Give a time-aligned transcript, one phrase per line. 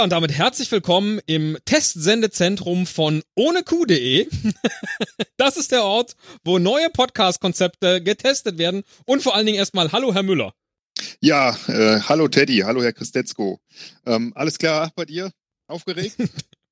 [0.00, 4.28] Ja, und damit herzlich willkommen im Testsendezentrum von ohnekuh.de.
[5.36, 8.82] das ist der Ort, wo neue Podcast-Konzepte getestet werden.
[9.04, 10.54] Und vor allen Dingen erstmal Hallo, Herr Müller.
[11.20, 13.60] Ja, äh, hallo Teddy, hallo Herr Christetzko.
[14.06, 15.32] Ähm, alles klar bei dir?
[15.66, 16.16] Aufgeregt?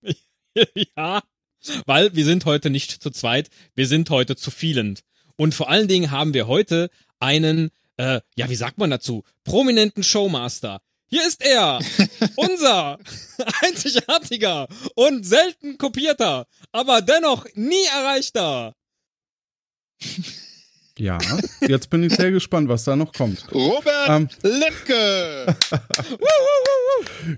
[0.97, 1.21] ja,
[1.85, 4.99] weil wir sind heute nicht zu zweit, wir sind heute zu vielen.
[5.37, 6.89] Und vor allen Dingen haben wir heute
[7.19, 10.81] einen, äh, ja, wie sagt man dazu, prominenten Showmaster.
[11.11, 11.79] Hier ist er,
[12.37, 12.99] unser
[13.63, 18.75] einzigartiger und selten kopierter, aber dennoch nie erreichter
[21.01, 21.19] ja,
[21.61, 23.47] jetzt bin ich sehr gespannt, was da noch kommt.
[23.53, 25.57] Robert ähm, Lemke!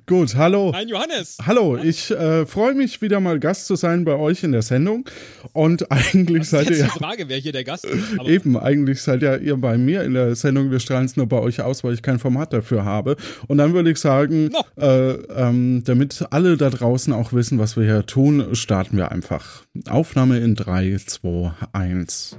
[0.07, 0.71] Gut, hallo.
[0.71, 1.37] Ein Johannes.
[1.45, 5.05] Hallo, ich äh, freue mich wieder mal Gast zu sein bei euch in der Sendung.
[5.53, 6.77] Und eigentlich das seid ihr.
[6.77, 8.23] Ist die Frage, wer hier der Gast ist.
[8.25, 10.71] eben, eigentlich seid ja ihr bei mir in der Sendung.
[10.71, 13.17] Wir strahlen es nur bei euch aus, weil ich kein Format dafür habe.
[13.47, 14.65] Und dann würde ich sagen, no.
[14.83, 19.65] äh, ähm, damit alle da draußen auch wissen, was wir hier tun, starten wir einfach.
[19.89, 22.37] Aufnahme in 3, 2, 1.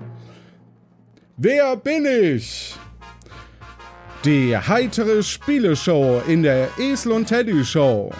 [1.43, 2.75] Wer bin ich?
[4.23, 8.11] Die heitere Spieleshow in der Esel und Teddy Show.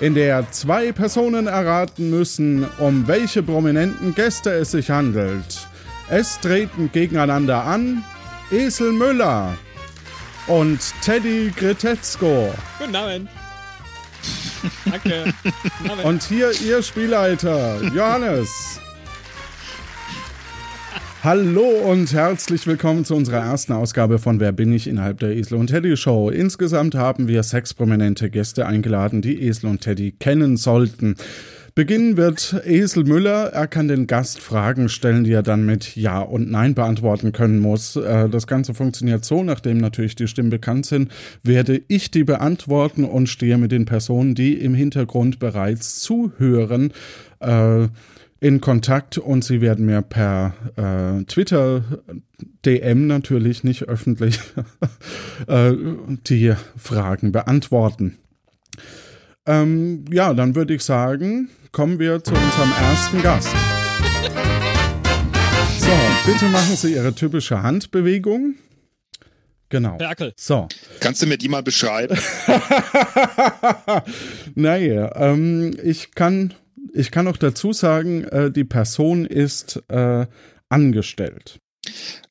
[0.00, 5.66] In der zwei Personen erraten müssen, um welche prominenten Gäste es sich handelt.
[6.10, 8.04] Es treten gegeneinander an
[8.50, 9.56] Esel Müller
[10.48, 12.52] und Teddy Gretetzko.
[12.78, 13.30] Guten Abend.
[14.84, 15.32] Danke.
[16.04, 18.80] Und hier Ihr Spielleiter, Johannes.
[21.26, 25.58] Hallo und herzlich willkommen zu unserer ersten Ausgabe von Wer bin ich innerhalb der Esel
[25.58, 26.30] und Teddy Show.
[26.30, 31.16] Insgesamt haben wir sechs prominente Gäste eingeladen, die Esel und Teddy kennen sollten.
[31.74, 33.46] Beginnen wird Esel Müller.
[33.52, 37.58] Er kann den Gast Fragen stellen, die er dann mit Ja und Nein beantworten können
[37.58, 37.96] muss.
[37.96, 41.10] Äh, das Ganze funktioniert so, nachdem natürlich die Stimmen bekannt sind,
[41.42, 46.92] werde ich die beantworten und stehe mit den Personen, die im Hintergrund bereits zuhören,
[47.40, 47.88] äh,
[48.40, 51.82] in Kontakt und sie werden mir per äh, Twitter
[52.64, 54.40] DM natürlich nicht öffentlich
[55.46, 55.72] äh,
[56.26, 58.18] die Fragen beantworten.
[59.46, 63.48] Ähm, ja, dann würde ich sagen, kommen wir zu unserem ersten Gast.
[65.78, 65.92] So,
[66.26, 68.56] bitte machen Sie Ihre typische Handbewegung.
[69.68, 69.96] Genau.
[69.96, 70.32] Berkel.
[70.36, 70.68] So.
[71.00, 72.16] Kannst du mir die mal beschreiben?
[74.54, 76.54] naja, ähm, ich kann
[76.96, 80.26] ich kann auch dazu sagen, äh, die Person ist äh,
[80.68, 81.60] angestellt.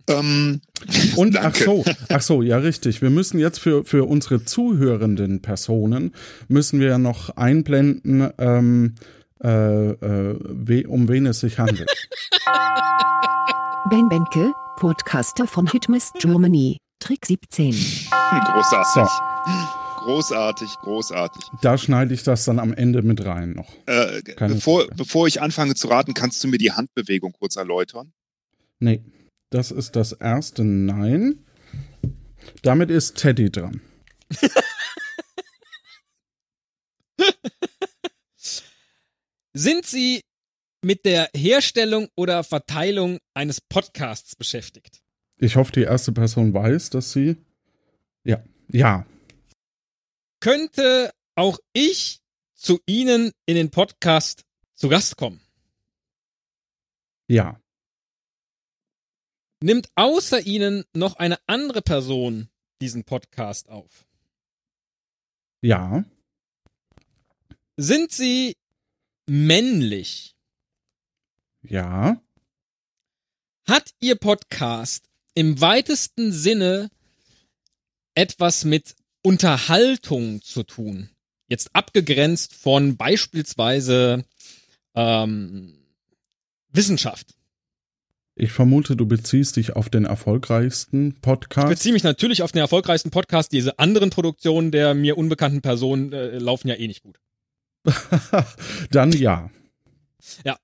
[0.08, 0.62] Ähm,
[1.16, 3.02] und ach so, ach so, ja richtig.
[3.02, 6.14] Wir müssen jetzt für für unsere zuhörenden Personen
[6.48, 8.96] müssen wir ja noch einblenden, ähm,
[9.44, 11.90] äh, äh, we, um wen es sich handelt.
[13.90, 17.72] Ben Benke, Podcaster von Hitmist Germany, Trick 17.
[17.72, 18.94] Großartig.
[18.94, 19.08] So.
[20.06, 21.44] Großartig, großartig.
[21.64, 23.74] Da schneide ich das dann am Ende mit rein noch.
[23.88, 28.14] Äh, bevor, bevor ich anfange zu raten, kannst du mir die Handbewegung kurz erläutern?
[28.78, 29.02] Nee,
[29.50, 31.44] das ist das erste Nein.
[32.62, 33.82] Damit ist Teddy dran.
[39.54, 40.22] Sind Sie
[40.84, 45.00] mit der Herstellung oder Verteilung eines Podcasts beschäftigt?
[45.40, 47.38] Ich hoffe, die erste Person weiß, dass sie.
[48.24, 49.08] Ja, ja,
[50.46, 52.22] könnte auch ich
[52.54, 54.46] zu Ihnen in den Podcast
[54.76, 55.42] zu Gast kommen?
[57.28, 57.60] Ja.
[59.60, 62.48] Nimmt außer Ihnen noch eine andere Person
[62.80, 64.06] diesen Podcast auf?
[65.62, 66.06] Ja.
[67.76, 68.56] Sind Sie
[69.26, 70.36] männlich?
[71.64, 72.22] Ja.
[73.68, 76.92] Hat Ihr Podcast im weitesten Sinne
[78.14, 81.10] etwas mit Unterhaltung zu tun.
[81.48, 84.24] Jetzt abgegrenzt von beispielsweise
[84.94, 85.74] ähm,
[86.72, 87.34] Wissenschaft.
[88.36, 91.72] Ich vermute, du beziehst dich auf den erfolgreichsten Podcast.
[91.72, 93.52] Ich beziehe mich natürlich auf den erfolgreichsten Podcast.
[93.52, 97.20] Diese anderen Produktionen der mir unbekannten Personen äh, laufen ja eh nicht gut.
[98.92, 99.50] Dann ja.
[100.44, 100.60] Ja.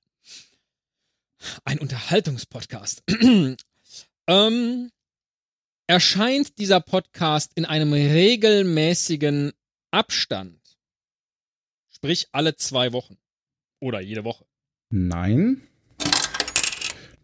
[1.64, 3.04] Ein Unterhaltungspodcast.
[4.28, 4.92] ähm,
[5.92, 9.52] erscheint dieser Podcast in einem regelmäßigen
[9.92, 10.62] Abstand.
[11.94, 13.18] Sprich alle zwei Wochen.
[13.82, 14.46] Oder jede Woche.
[14.90, 15.68] Nein.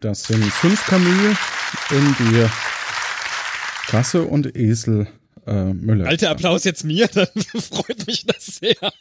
[0.01, 1.37] Das sind fünf Kamele
[1.91, 2.45] in die
[3.87, 5.07] Kasse und Esel
[5.45, 6.07] äh, Müller.
[6.07, 7.29] Alter Applaus jetzt mir, dann
[7.61, 8.75] freut mich das sehr.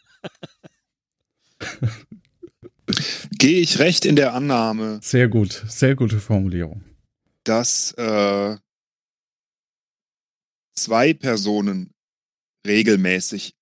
[3.32, 5.00] Gehe ich recht in der Annahme.
[5.02, 6.84] Sehr gut, sehr gute Formulierung.
[7.42, 8.58] Dass äh,
[10.76, 11.93] zwei Personen
[12.67, 13.55] regelmäßig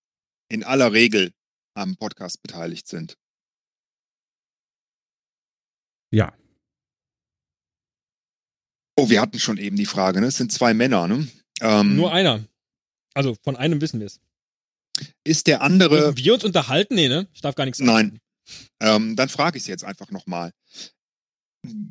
[0.49, 1.33] in aller Regel
[1.75, 3.17] am Podcast beteiligt sind.
[6.13, 6.33] Ja.
[8.97, 10.29] Oh, wir hatten schon eben die Frage, ne?
[10.29, 11.27] Es sind zwei Männer, ne?
[11.61, 12.45] Ähm, Nur einer.
[13.15, 14.21] Also von einem wissen wir es.
[15.25, 15.99] ist der andere.
[15.99, 16.95] Dürfen wir uns unterhalten?
[16.95, 17.29] Nee, ne?
[17.33, 17.91] Ich darf gar nichts sagen.
[17.91, 18.21] Nein.
[18.81, 20.53] Ähm, dann frage ich es jetzt einfach nochmal.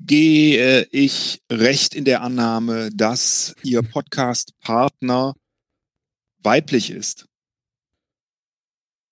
[0.06, 5.34] Gehe ich recht in der Annahme, dass Ihr Podcast-Partner
[6.44, 7.25] weiblich ist?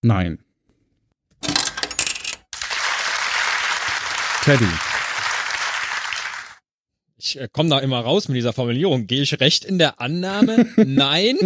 [0.03, 0.43] Nein.
[4.43, 4.67] Teddy.
[7.17, 9.07] Ich äh, komme da immer raus mit dieser Formulierung.
[9.07, 10.67] Gehe ich recht in der Annahme?
[10.77, 11.37] Nein.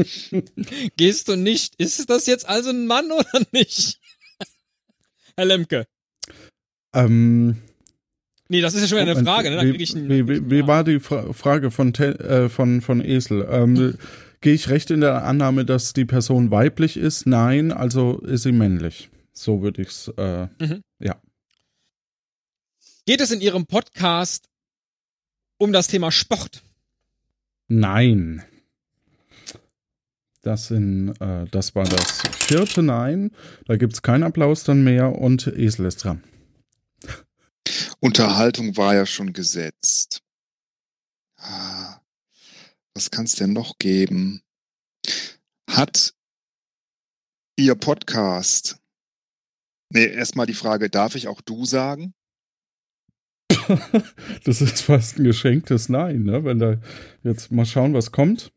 [0.97, 1.75] Gehst du nicht?
[1.77, 3.97] Ist das jetzt also ein Mann oder nicht?
[5.37, 5.87] Herr Lemke.
[6.93, 7.61] Ähm,
[8.47, 9.73] Nee, das ist ja schon wieder eine Moment, Frage, ne?
[9.73, 13.47] Wie, wie, wie, wie war die Fra Frage von, Te äh, von, von Esel?
[13.49, 13.97] Ähm,
[14.41, 17.25] Gehe ich recht in der Annahme, dass die Person weiblich ist?
[17.25, 19.09] Nein, also ist sie männlich.
[19.33, 20.07] So würde ich es.
[20.17, 20.47] Äh,
[23.07, 24.49] Geht es in Ihrem Podcast
[25.57, 26.63] um das Thema Sport?
[27.67, 28.43] nein.
[30.41, 33.31] Das, sind, äh, das war das vierte Nein.
[33.65, 36.23] Da gibt es keinen Applaus dann mehr und Esel ist dran.
[37.99, 40.21] Unterhaltung war ja schon gesetzt.
[41.37, 41.99] Ah,
[42.93, 44.41] Was kann es denn noch geben?
[45.69, 46.13] Hat
[47.57, 48.79] Ihr Podcast.
[49.89, 52.13] Nee, erstmal die Frage, darf ich auch du sagen?
[54.43, 56.43] Das ist fast ein geschenktes Nein, ne?
[56.43, 56.79] Wenn da
[57.23, 58.51] jetzt mal schauen, was kommt.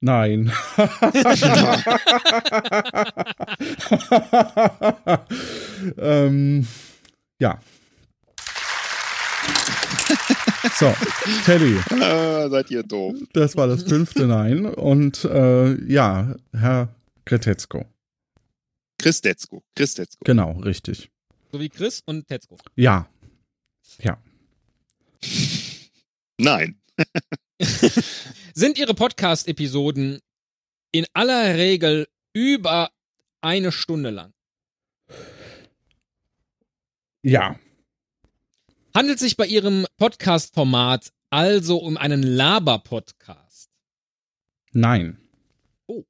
[0.00, 0.52] Nein.
[5.96, 6.66] ähm,
[7.40, 7.60] ja.
[10.78, 10.94] So,
[11.44, 13.16] Teddy, Ah, seid ihr doof.
[13.32, 14.66] das war das fünfte Nein.
[14.66, 16.94] Und äh, ja, Herr
[17.24, 17.84] Kretetzko.
[18.98, 19.62] Chris Detzko.
[19.74, 20.20] Chris Detzko.
[20.24, 21.10] Genau, richtig.
[21.50, 22.58] So wie Chris und Tetzko.
[22.76, 23.08] Ja.
[24.00, 24.18] Ja.
[26.38, 26.80] Nein.
[28.54, 30.20] Sind Ihre Podcast-Episoden
[30.92, 32.90] in aller Regel über
[33.40, 34.32] eine Stunde lang?
[37.22, 37.58] Ja.
[38.94, 43.68] Handelt sich bei Ihrem Podcast-Format also um einen Laber-Podcast?
[44.72, 45.18] Nein.
[45.86, 46.04] Oh.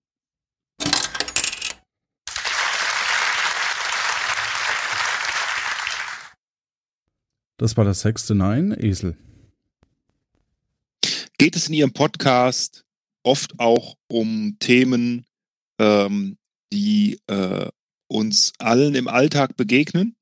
[7.57, 9.17] Das war das sechste Nein, Esel.
[11.37, 12.85] Geht es in Ihrem Podcast
[13.25, 15.27] oft auch um Themen,
[15.81, 16.39] ähm,
[16.73, 17.69] die äh,
[18.07, 20.15] uns allen im Alltag begegnen?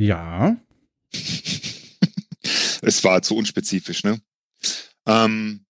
[0.00, 0.56] Ja.
[2.80, 4.18] es war zu unspezifisch, ne?
[5.06, 5.66] Ähm,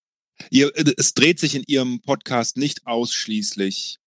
[0.51, 3.99] ihr, es dreht sich in Ihrem Podcast nicht ausschließlich,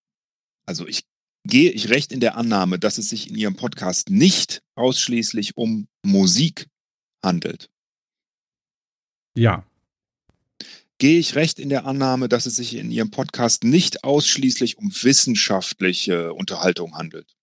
[0.65, 1.03] also ich
[1.45, 5.89] gehe ich recht in der Annahme, dass es sich in Ihrem Podcast nicht ausschließlich um
[6.05, 6.69] Musik
[7.21, 7.69] handelt.
[9.37, 9.67] Ja.
[10.99, 14.89] Gehe ich recht in der Annahme, dass es sich in Ihrem Podcast nicht ausschließlich um
[14.89, 17.35] wissenschaftliche Unterhaltung handelt?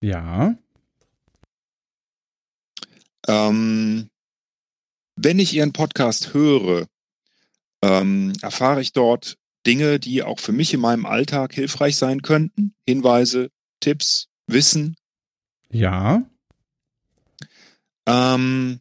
[0.00, 0.56] Ja.
[3.28, 4.10] Ähm,
[5.16, 6.86] wenn ich Ihren Podcast höre,
[7.82, 12.74] ähm, erfahre ich dort Dinge, die auch für mich in meinem Alltag hilfreich sein könnten.
[12.86, 14.96] Hinweise, Tipps, Wissen.
[15.70, 16.24] Ja.
[18.06, 18.80] Ähm,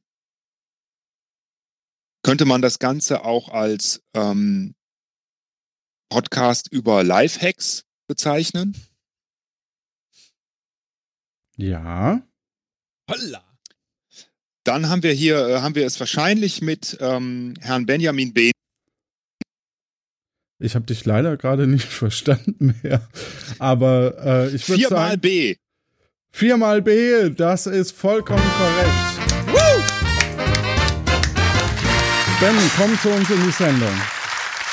[2.23, 4.75] könnte man das Ganze auch als ähm,
[6.09, 8.75] Podcast über Lifehacks bezeichnen?
[11.59, 12.21] Ja.
[13.11, 13.43] Holla!
[14.63, 18.51] Dann haben wir hier, äh, haben wir es wahrscheinlich mit ähm, Herrn Benjamin B.
[20.61, 23.05] Ich habe dich leider gerade nicht verstanden mehr.
[23.57, 25.55] Aber äh, ich würde Viermal sagen, B.
[26.31, 28.93] viermal B, das ist vollkommen korrekt.
[32.39, 33.93] Ben, komm zu uns in die Sendung.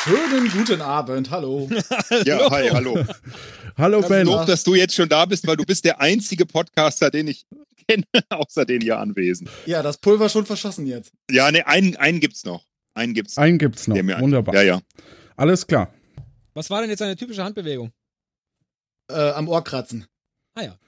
[0.06, 1.68] Schönen guten Abend, hallo.
[2.24, 3.04] Ja, hi, hallo.
[3.76, 4.24] Hallo Ben.
[4.24, 7.44] Doof, dass du jetzt schon da bist, weil du bist der einzige Podcaster, den ich
[7.88, 9.50] kenne, außer den hier anwesend.
[9.66, 11.12] Ja, das Pulver schon verschossen jetzt.
[11.28, 12.64] Ja, ne, einen, einen gibt's noch.
[12.94, 13.36] Einen gibt's.
[13.36, 13.96] Einen gibt's noch.
[13.96, 14.54] Wunderbar.
[14.54, 14.80] Ja, ja.
[15.36, 15.92] Alles klar.
[16.54, 17.90] Was war denn jetzt eine typische Handbewegung?
[19.10, 20.06] Äh, am Ohr kratzen.
[20.54, 20.78] Ah ja.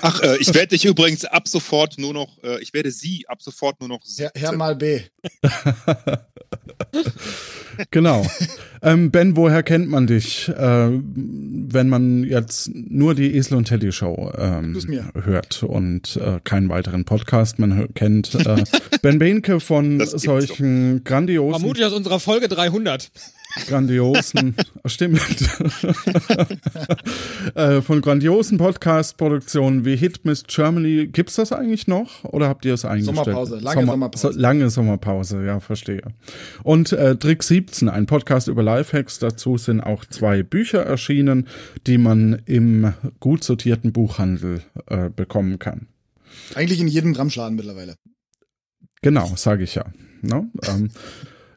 [0.00, 3.42] Ach, äh, ich werde dich übrigens ab sofort nur noch, äh, ich werde sie ab
[3.42, 4.32] sofort nur noch Herr.
[4.34, 5.00] Herr mal B.
[7.90, 8.26] Genau.
[8.82, 13.92] ähm, ben, woher kennt man dich, äh, wenn man jetzt nur die Esel und Teddy
[13.92, 14.78] Show ähm,
[15.14, 17.58] hört und äh, keinen weiteren Podcast?
[17.58, 18.64] Man kennt äh,
[19.02, 23.10] Ben Behnke von solchen grandiosen Vermutlich aus unserer Folge 300.
[23.66, 24.54] grandiosen,
[24.86, 25.20] stimmt,
[27.54, 31.08] äh, von grandiosen Podcast-Produktionen wie Hit Miss Germany.
[31.08, 33.24] Gibt's das eigentlich noch oder habt ihr es eingestellt?
[33.24, 34.32] Sommerpause, lange Sommerpause.
[34.32, 36.02] So, lange Sommerpause, ja, verstehe.
[36.62, 39.18] Und äh, Trick 17, ein Podcast über Lifehacks.
[39.18, 41.48] Dazu sind auch zwei Bücher erschienen,
[41.86, 45.88] die man im gut sortierten Buchhandel äh, bekommen kann.
[46.54, 47.96] Eigentlich in jedem Ramschladen mittlerweile.
[49.02, 49.84] Genau, sage ich ja.
[50.22, 50.46] No?
[50.68, 50.90] Ähm,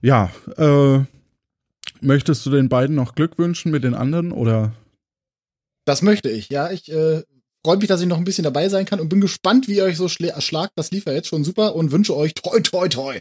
[0.01, 1.03] ja, äh,
[2.01, 4.73] möchtest du den beiden noch Glück wünschen mit den anderen oder?
[5.85, 6.71] Das möchte ich, ja.
[6.71, 7.23] Ich äh,
[7.63, 9.83] freue mich, dass ich noch ein bisschen dabei sein kann und bin gespannt, wie ihr
[9.83, 10.73] euch so erschlagt.
[10.75, 13.19] Das lief ja jetzt schon super und wünsche euch toi, toi, toi.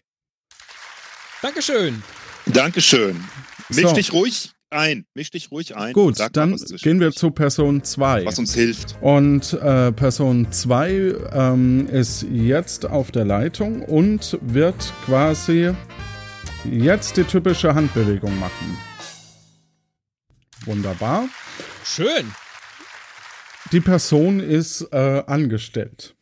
[1.43, 2.03] Dankeschön.
[2.47, 3.23] Dankeschön.
[3.69, 3.95] Misch So.
[3.95, 5.07] dich ruhig ein.
[5.15, 5.93] Misch dich ruhig ein.
[5.93, 8.25] Gut, Sag dann gehen wir zu Person 2.
[8.25, 8.97] Was uns hilft.
[9.01, 15.73] Und äh, Person 2 ähm, ist jetzt auf der Leitung und wird quasi
[16.71, 18.79] jetzt die typische Handbewegung machen.
[20.65, 21.29] Wunderbar.
[21.85, 22.33] Schön.
[23.73, 26.15] Die Person ist äh, angestellt.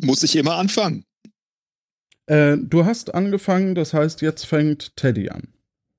[0.00, 1.04] Muss ich immer anfangen.
[2.26, 5.48] Äh, du hast angefangen, das heißt, jetzt fängt Teddy an.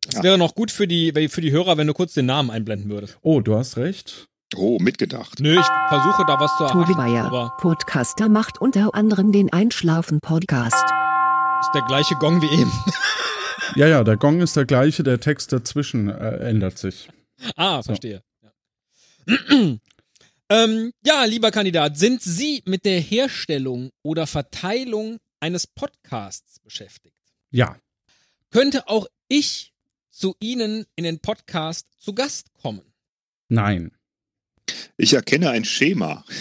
[0.07, 2.89] Es wäre noch gut für die, für die Hörer, wenn du kurz den Namen einblenden
[2.89, 3.17] würdest.
[3.21, 4.27] Oh, du hast recht.
[4.55, 5.39] Oh, mitgedacht.
[5.39, 9.51] Nö, ich versuche da was zu Tobi erreichen, Bayer, aber Podcaster, macht unter anderem den
[9.51, 10.92] Einschlafen-Podcast.
[11.63, 12.71] Ist der gleiche Gong wie eben.
[13.75, 17.09] Ja, ja, der Gong ist der gleiche, der Text dazwischen äh, ändert sich.
[17.55, 18.21] Ah, verstehe.
[18.43, 18.51] Ja.
[20.49, 27.17] ähm, ja, lieber Kandidat, sind Sie mit der Herstellung oder Verteilung eines Podcasts beschäftigt?
[27.49, 27.75] Ja,
[28.51, 29.73] Könnte auch ich
[30.11, 32.83] zu Ihnen in den Podcast zu Gast kommen?
[33.47, 33.91] nein.
[34.97, 36.23] Ich erkenne ein Schema.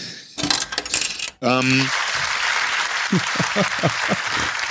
[1.41, 1.89] Ähm,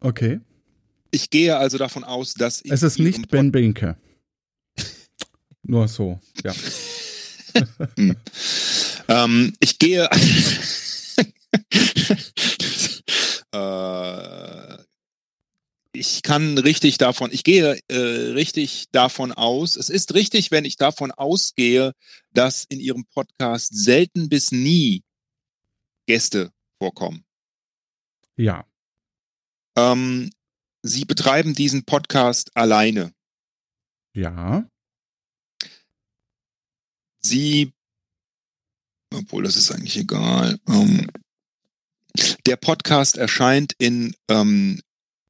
[0.00, 0.40] Okay.
[1.12, 3.96] ich gehe also davon aus, dass Es ist nicht Ben Binke.
[5.62, 6.54] Nur so, ja.
[9.08, 10.08] Ähm, ich gehe.
[13.52, 14.78] äh,
[15.94, 17.96] ich kann richtig davon, ich gehe äh,
[18.32, 19.76] richtig davon aus.
[19.76, 21.92] Es ist richtig, wenn ich davon ausgehe,
[22.32, 25.02] dass in Ihrem Podcast selten bis nie
[26.06, 27.24] Gäste vorkommen.
[28.36, 28.64] Ja,
[29.76, 30.30] Ähm,
[30.84, 33.12] Sie betreiben diesen Podcast alleine.
[34.14, 34.66] ja,
[37.20, 37.72] Sie,
[39.14, 40.58] obwohl das ist eigentlich egal.
[40.68, 41.08] Ähm,
[42.46, 44.80] der Podcast erscheint in ähm,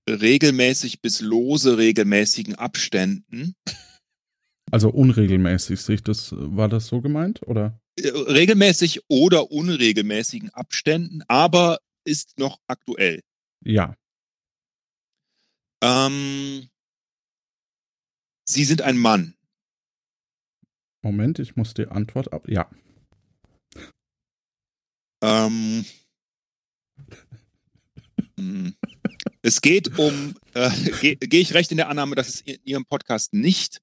[0.08, 3.54] regelmäßig bis lose regelmäßigen Abständen.
[4.70, 7.78] also unregelmäßig das, war das so gemeint, oder?
[8.00, 13.20] Äh, regelmäßig oder unregelmäßigen Abständen, aber ist noch aktuell.
[13.64, 13.94] Ja,
[15.82, 16.68] Ähm,
[18.48, 19.34] Sie sind ein Mann.
[21.02, 22.70] Moment, ich muss die Antwort ab, ja.
[25.20, 25.84] Ähm,
[28.36, 28.74] hm.
[29.42, 32.84] es geht um, äh, gehe geh ich recht in der Annahme, dass es in Ihrem
[32.84, 33.80] Podcast nicht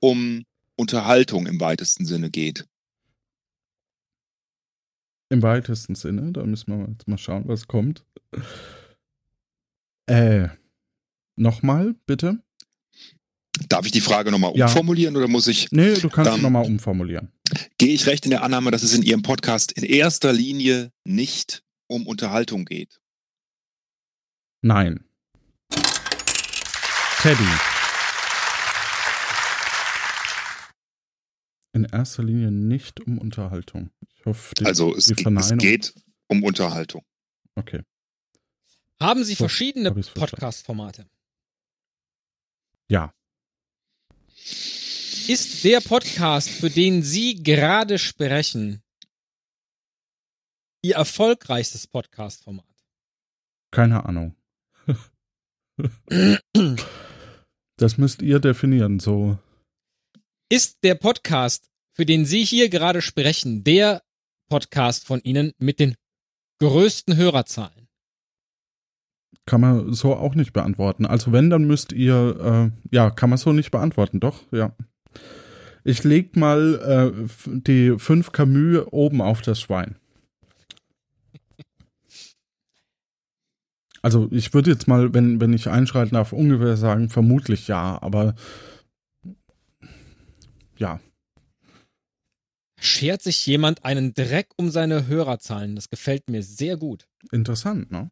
[0.00, 0.44] um
[0.76, 2.66] Unterhaltung im weitesten Sinne geht.
[5.30, 8.04] Im weitesten Sinne, da müssen wir jetzt mal schauen, was kommt.
[10.06, 10.48] Äh,
[11.36, 12.42] nochmal, bitte?
[13.68, 14.66] Darf ich die Frage nochmal Ja.
[14.66, 17.30] umformulieren oder muss ich, Nee, du kannst Ähm, nochmal umformulieren.
[17.78, 21.62] gehe ich recht in der Annahme, dass es in Ihrem Podcast in erster Linie nicht
[21.88, 23.00] um Unterhaltung geht?
[24.62, 25.04] Nein.
[27.22, 27.44] Teddy.
[31.72, 33.90] In erster Linie nicht um Unterhaltung.
[34.16, 35.58] Ich hoffe, die, Also es, die es Verneinung.
[35.58, 35.94] geht
[36.28, 37.04] um Unterhaltung.
[37.54, 37.82] Okay.
[39.00, 39.92] Haben Sie So, verschiedene.
[39.92, 41.08] Podcast-Formate?
[42.88, 43.12] Ja.
[45.28, 48.82] Ist der Podcast, für den Sie gerade sprechen,
[50.82, 52.64] Ihr erfolgreichstes Podcast-Format?
[53.70, 54.34] Keine Ahnung.
[57.76, 59.38] Das müsst ihr definieren, so.
[60.52, 64.02] Ist der Podcast, für den Sie hier gerade sprechen, der
[64.48, 65.94] Podcast von Ihnen mit den
[66.58, 67.86] größten Hörerzahlen?
[69.46, 71.06] Kann man so auch nicht beantworten.
[71.06, 74.74] Also wenn, dann müsst ihr, äh, ja, kann man so nicht beantworten, doch, ja.
[75.84, 80.00] Ich leg mal äh, die fünf Camus oben auf das Schwein.
[84.02, 88.34] Also ich würde jetzt mal, wenn, wenn ich einschreiten darf, ungefähr sagen, vermutlich ja, aber
[90.80, 91.00] ja,
[92.82, 95.76] Schert sich jemand einen Dreck um seine Hörerzahlen?
[95.76, 97.06] Das gefällt mir sehr gut.
[97.30, 98.10] interessant, ne?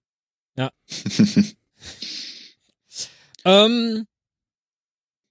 [3.44, 4.06] Ähm,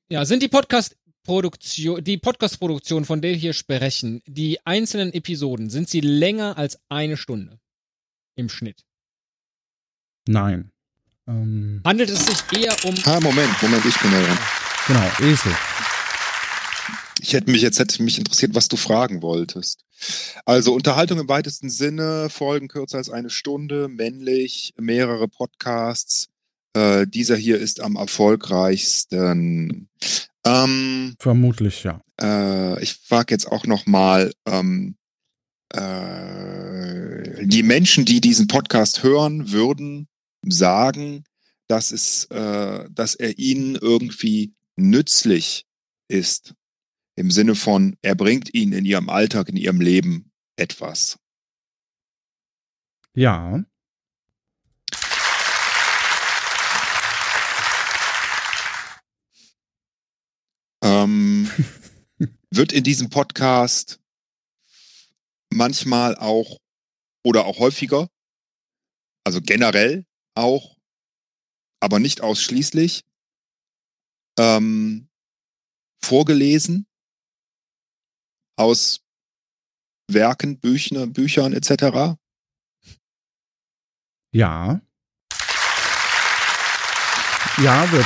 [0.10, 5.90] ja, sind die Podcast-Produktion, die Podcast-Produktion, von der wir hier sprechen, die einzelnen Episoden, sind
[5.90, 7.60] sie länger als eine Stunde
[8.36, 8.86] im Schnitt?
[10.28, 10.72] Nein.
[11.28, 14.40] Ähm, Handelt es sich eher um Ah, Moment, Moment, ich bin da dran.
[14.88, 15.54] genau, Esel.
[17.22, 19.84] Ich hätte mich jetzt hätte mich interessiert, was du fragen wolltest.
[20.46, 26.30] Also Unterhaltung im weitesten Sinne, Folgen kürzer als eine Stunde, männlich, mehrere Podcasts.
[26.74, 29.90] Äh, dieser hier ist am erfolgreichsten.
[30.46, 32.02] Ähm, Vermutlich ja.
[32.22, 34.96] äh, ich frage jetzt auch noch mal ähm,
[35.74, 40.08] äh, die Menschen, die diesen Podcast hören, würden
[40.46, 41.24] sagen,
[41.68, 45.66] dass es, äh, dass er ihnen irgendwie nützlich
[46.08, 46.54] ist.
[47.18, 51.18] Im Sinne von, er bringt ihnen in ihrem Alltag, in ihrem Leben etwas.
[53.16, 53.66] Ja.
[60.84, 61.50] Ähm,
[62.52, 64.00] wird in diesem Podcast
[65.50, 66.60] manchmal auch
[67.24, 68.12] oder auch häufiger,
[69.24, 70.06] also generell
[70.36, 70.78] auch,
[71.80, 73.06] aber nicht ausschließlich,
[74.38, 75.10] ähm,
[76.00, 76.87] vorgelesen
[78.58, 79.02] aus
[80.10, 82.18] Werken, Büchern, Büchern etc.
[84.32, 84.82] Ja.
[87.64, 88.06] Ja, wird.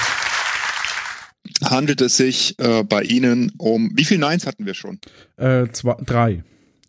[1.63, 4.99] Handelt es sich äh, bei Ihnen um, wie viele Nines hatten wir schon?
[5.37, 6.43] Äh, zwei, drei.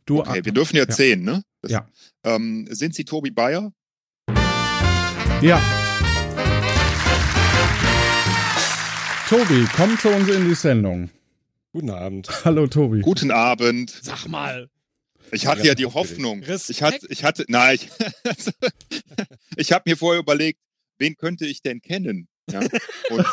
[0.07, 0.89] Du, Okay, wir dürfen ja, ja.
[0.89, 1.43] zehn, ne?
[1.61, 1.89] Das, Ja.
[2.25, 3.73] Ähm, sind Sie Tobi Bayer?
[5.41, 5.61] Ja.
[9.29, 11.11] Tobi, komm zu uns in die Sendung.
[11.73, 12.29] Guten Abend.
[12.45, 13.01] Hallo Tobi.
[13.01, 13.91] Guten Abend.
[14.03, 14.69] Sag mal.
[15.31, 15.87] Ich hatte Ja, die.
[15.87, 16.43] Hoffnung.
[16.43, 16.71] Respekt.
[16.71, 17.89] Ich hatte, ich hatte, nein, ich,
[19.57, 20.59] ich habe mir vorher überlegt,
[20.99, 22.29] wen könnte ich denn kennen?
[22.51, 22.61] Ja?
[22.61, 22.71] Und,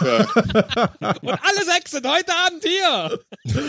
[0.01, 0.25] äh,
[1.21, 3.19] Und alle sechs sind heute Abend hier.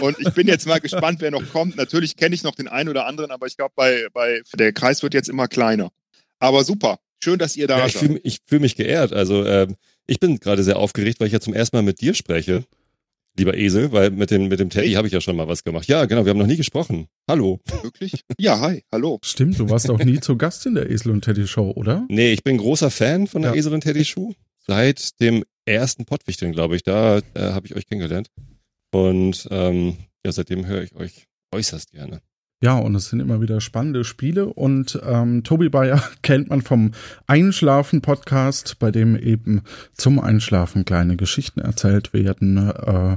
[0.03, 1.77] und ich bin jetzt mal gespannt, wer noch kommt.
[1.77, 5.03] Natürlich kenne ich noch den einen oder anderen, aber ich glaube, bei, bei der Kreis
[5.03, 5.91] wird jetzt immer kleiner.
[6.39, 7.01] Aber super.
[7.25, 8.03] Schön, dass ihr da Ja, ich seid.
[8.03, 9.13] fühle ich fühl mich geehrt.
[9.13, 12.15] Also ähm, ich bin gerade sehr aufgeregt, weil ich ja zum ersten Mal mit dir
[12.15, 12.65] spreche,
[13.39, 15.87] lieber Esel, weil mit dem, mit dem Teddy habe ich ja schon mal was gemacht.
[15.89, 17.07] Ja, genau, wir haben noch nie gesprochen.
[17.29, 17.61] Hallo.
[17.83, 18.25] Wirklich?
[18.39, 19.19] Ja, hi, hallo.
[19.23, 22.07] Stimmt, du warst auch nie zu Gast in der Esel und Teddy Show, oder?
[22.09, 23.57] Nee, ich bin großer Fan von der Ja.
[23.57, 24.33] Esel und Teddy Schuh.
[24.67, 26.83] Seit dem ersten Pottwichteln, glaube ich.
[26.83, 28.29] Da äh, habe ich euch kennengelernt.
[28.93, 32.21] Und ähm, ja, seitdem höre ich euch äußerst gerne.
[32.63, 34.47] Ja, und es sind immer wieder spannende Spiele.
[34.47, 36.93] Und ähm, Tobi Bayer kennt man vom
[37.27, 39.63] Einschlafen-Podcast, bei dem eben
[39.95, 43.17] zum Einschlafen kleine Geschichten erzählt werden äh,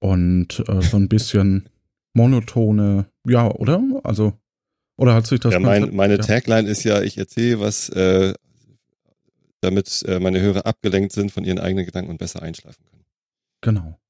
[0.00, 1.68] und äh, so ein bisschen
[2.14, 3.82] monotone, ja, oder?
[4.02, 4.32] Also,
[4.96, 6.20] oder hat sich das ja, mein, meine ja.
[6.20, 8.34] Tagline ist ja, ich erzähle was, äh,
[9.60, 13.04] damit äh, meine Hörer abgelenkt sind von ihren eigenen Gedanken und besser einschlafen können.
[13.60, 14.01] Genau.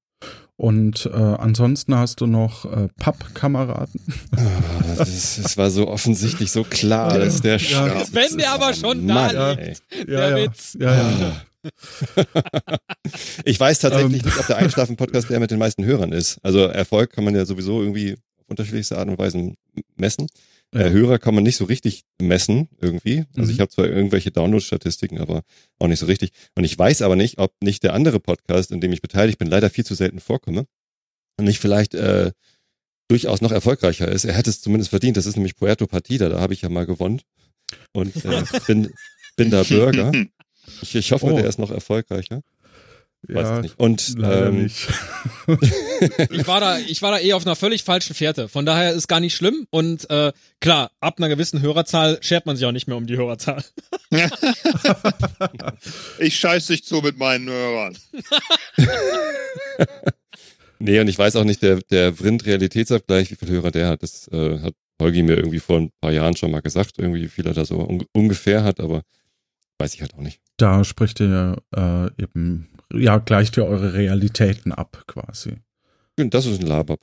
[0.63, 4.01] Und äh, ansonsten hast du noch äh, Pappkameraden.
[4.31, 8.05] Ah, das, das war so offensichtlich so klar, dass der Ja.
[8.13, 9.75] Wenn der aber schon Mann, da ey.
[10.07, 10.77] Der Witz.
[10.79, 11.43] Ja, ja.
[13.45, 14.25] Ich weiß tatsächlich Ähm.
[14.25, 16.39] nicht, ob der Einschlafen-Podcast der mit den meisten Hörern ist.
[16.45, 19.55] Also Erfolg kann man ja sowieso irgendwie auf unterschiedlichste Art und Weise
[19.97, 20.29] messen.
[20.75, 23.25] Äh, Hörer kann man nicht so richtig messen irgendwie.
[23.37, 23.55] Also Mhm.
[23.55, 25.43] ich habe zwar irgendwelche Download-Statistiken, aber
[25.79, 26.31] auch nicht so richtig.
[26.55, 29.49] Und ich weiß aber nicht, ob nicht der andere Podcast, in dem ich beteiligt bin,
[29.49, 30.67] leider viel zu selten vorkomme
[31.39, 32.33] und nicht vielleicht äh,
[33.09, 34.25] durchaus noch erfolgreicher ist.
[34.25, 35.17] Er hätte es zumindest verdient.
[35.19, 37.21] Das ist nämlich Puerto Partida, da habe ich ja mal gewonnen.
[37.93, 38.93] Und äh, bin,
[39.37, 40.13] bin da Bürger.
[40.81, 41.35] Ich, ich hoffe, Oh.
[41.37, 42.41] der ist noch erfolgreicher.
[43.29, 43.79] Weiß ja nicht.
[43.79, 44.89] Und leider ähm, nicht.
[46.31, 48.49] Ich war da, ich war da eh auf einer völlig falschen Fährte.
[48.49, 49.67] Von daher ist gar nicht schlimm.
[49.71, 53.17] Und äh, klar, ab einer gewissen Hörerzahl schert man sich auch nicht mehr um die
[53.17, 53.63] Hörerzahl.
[56.19, 57.97] Ich scheiß dich zu mit meinen Hörern.
[60.85, 64.03] Nee, und ich weiß auch nicht, der, der Vrind Realitätsabgleich, wie viele Hörer der hat.
[64.03, 67.29] Das äh, hat Holgi mir irgendwie vor ein paar Jahren schon mal gesagt, irgendwie wie
[67.29, 69.03] viel er da so un ungefähr hat, aber
[69.79, 70.41] weiß ich halt auch nicht.
[70.57, 75.57] Da spricht ihr äh, eben, ja, gleicht ihr eure Realitäten ab quasi.
[76.17, 76.99] Das ist ein Laber.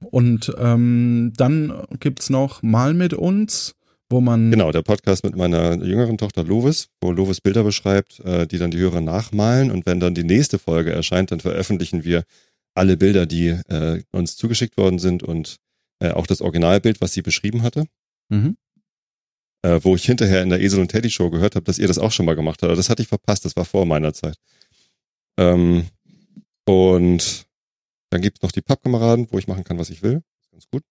[0.00, 3.74] Und ähm, dann gibt's noch Mal mit uns,
[4.10, 8.46] wo man Genau, der Podcast mit meiner jüngeren Tochter Lovis, wo Lovis Bilder beschreibt, äh,
[8.46, 9.70] die dann die Hörer nachmalen.
[9.70, 12.24] Und wenn dann die nächste Folge erscheint, dann veröffentlichen wir
[12.74, 15.56] alle Bilder, die äh, uns zugeschickt worden sind und
[16.00, 17.84] äh, auch das Originalbild, was sie beschrieben hatte.
[18.28, 18.56] Mhm.
[19.62, 21.98] äh, wo ich hinterher in der Esel und Teddy Show gehört habe, dass ihr das
[21.98, 22.70] auch schon mal gemacht habt.
[22.70, 24.36] Aber das hatte ich verpasst, das war vor meiner Zeit.
[25.38, 25.88] Ähm,
[26.66, 27.46] und
[28.10, 30.22] dann gibt's noch die Pappkameraden, wo ich machen kann, was ich will.
[30.50, 30.82] Ganz gut.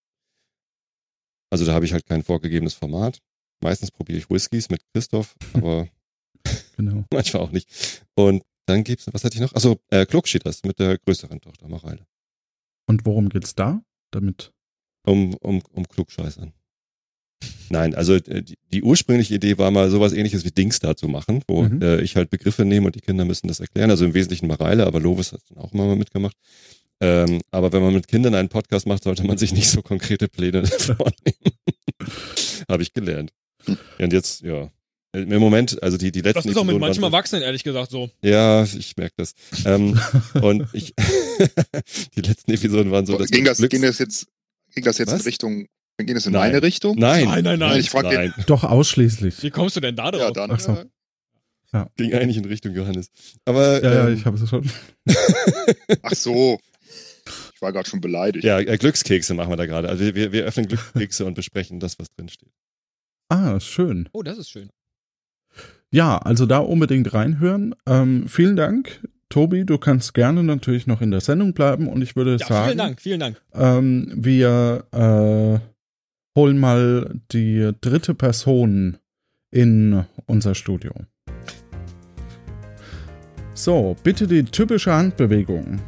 [1.50, 3.20] Also da habe ich halt kein vorgegebenes Format.
[3.62, 5.88] Meistens probiere ich Whiskys mit Christoph, aber
[6.76, 7.04] genau.
[7.12, 8.04] manchmal auch nicht.
[8.14, 9.54] Und dann gibt's, was hatte ich noch?
[9.54, 12.06] Achso, äh, Klugschieders mit der größeren Tochter, Mareile.
[12.86, 13.82] Und worum geht's da?
[14.10, 14.52] Damit.
[15.06, 16.52] Um, um, um Klugscheißern.
[17.70, 21.42] Nein, also äh, die, die ursprüngliche Idee war mal sowas ähnliches wie Dingsda zu machen,
[21.48, 21.82] wo Mhm.
[21.82, 23.90] äh, ich halt Begriffe nehme und die Kinder müssen das erklären.
[23.90, 26.36] Also im Wesentlichen Mareile, aber Lovis hat dann auch immer mal mitgemacht.
[27.00, 30.28] Ähm, aber wenn man mit Kindern einen Podcast macht, sollte man sich nicht so konkrete
[30.28, 31.56] Pläne vornehmen.
[32.68, 33.30] Habe ich gelernt.
[33.98, 34.70] Und jetzt, ja.
[35.14, 37.42] Im Moment, also die, die letzten Das ist auch mit Episoden waren manchem so- Erwachsenen
[37.42, 38.08] ehrlich gesagt so.
[38.22, 39.34] Ja, ich merke das.
[39.66, 40.00] Ähm,
[40.40, 40.94] und ich,
[42.16, 44.26] die letzten Episoden waren so, dass ging, das, Glücks- ging das jetzt,
[44.74, 45.20] ging das jetzt Was?
[45.20, 45.66] in Richtung,
[45.98, 46.50] ging das in Nein.
[46.52, 46.96] meine Richtung?
[46.98, 47.80] Nein, Nein, nein, nein.
[47.80, 49.42] Ich frag den- nein, Doch ausschließlich.
[49.42, 50.32] Wie kommst du denn da Ja, drauf?
[50.32, 50.50] dann.
[50.50, 50.72] Ach so.
[50.72, 53.08] äh, ging eigentlich in Richtung Johannes.
[53.44, 54.68] Aber Ja, ja, ähm, ich habe es schon.
[56.02, 56.58] Ach so.
[57.54, 58.44] Ich war gerade schon beleidigt.
[58.44, 59.88] ja, äh, Glückskekse machen wir da gerade.
[59.88, 62.50] Also wir, wir öffnen Glückskekse und besprechen das, was drin steht.
[63.28, 64.08] Ah, schön.
[64.12, 64.68] Oh, das ist schön.
[65.90, 67.74] Ja, also da unbedingt reinhören.
[67.86, 69.00] Ähm, vielen Dank.
[69.28, 72.66] Tobi, du kannst gerne natürlich noch in der Sendung bleiben und ich würde Ja, sagen,
[72.66, 73.40] vielen Dank, vielen Dank.
[73.54, 75.71] Ähm, wir äh,
[76.36, 78.98] holen mal die dritte Person
[79.50, 80.92] in unser Studio.
[83.54, 85.80] So, bitte die typische Handbewegung.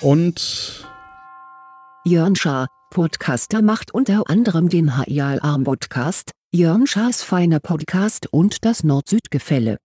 [0.00, 0.84] Und
[2.04, 8.66] Jörn Schaar, Podcaster macht unter anderem den HIAL Arm Podcast, Jörn Schaas feiner Podcast und
[8.66, 9.78] das Nord-Süd-Gefälle.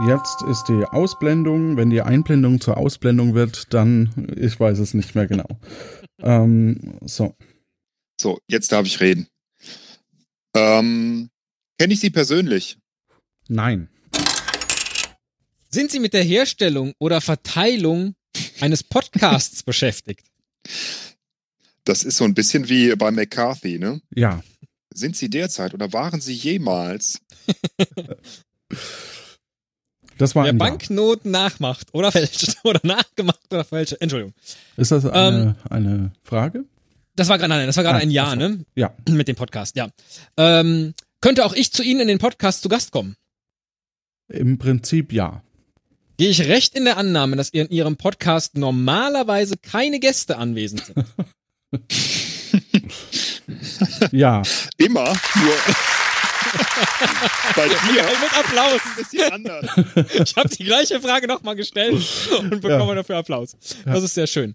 [0.00, 1.76] Jetzt ist die Ausblendung.
[1.76, 5.48] Wenn die Einblendung zur Ausblendung wird, dann, ich weiß es nicht mehr genau.
[6.22, 7.34] ähm, so,
[8.20, 9.28] So, jetzt darf ich reden.
[10.54, 11.30] Ähm,
[11.78, 12.78] Kenne ich Sie persönlich?
[13.48, 13.88] nein.
[15.68, 18.14] Sind Sie mit der Herstellung oder Verteilung
[18.60, 20.26] eines Podcasts beschäftigt?
[21.84, 24.02] Das ist so ein bisschen wie bei McCarthy, ne?
[24.14, 24.42] Ja,
[24.92, 27.20] Sind Sie derzeit oder waren Sie jemals?
[30.22, 30.52] das war Wer.
[30.54, 33.96] Banknoten nachmacht oder fälscht oder nachgemacht oder fälscht.
[34.00, 34.32] Entschuldigung.
[34.76, 36.64] Ist das eine, eine Frage?
[37.14, 38.36] Das war gerade nein, das war gerade Ah, ein Ja, ach so.
[38.36, 38.64] ne?
[38.74, 38.94] Ja.
[39.08, 39.88] Mit dem Podcast, ja.
[40.36, 43.16] Ähm, könnte auch ich zu Ihnen in den Podcast zu Gast kommen?
[44.28, 45.42] Im Prinzip ja.
[46.16, 50.84] Gehe ich recht in der Annahme, dass ihr in Ihrem Podcast normalerweise keine Gäste anwesend
[50.86, 51.04] sind?
[54.12, 54.42] Ja,
[54.78, 55.54] Immer, nur
[57.56, 58.80] bei dir Mit Applaus.
[58.84, 59.66] ein bisschen anders.
[60.24, 61.94] Ich habe die gleiche Frage nochmal gestellt
[62.38, 62.94] und bekomme Ja.
[62.96, 63.56] dafür Applaus.
[63.86, 63.94] Ja.
[63.94, 64.54] Das ist sehr schön.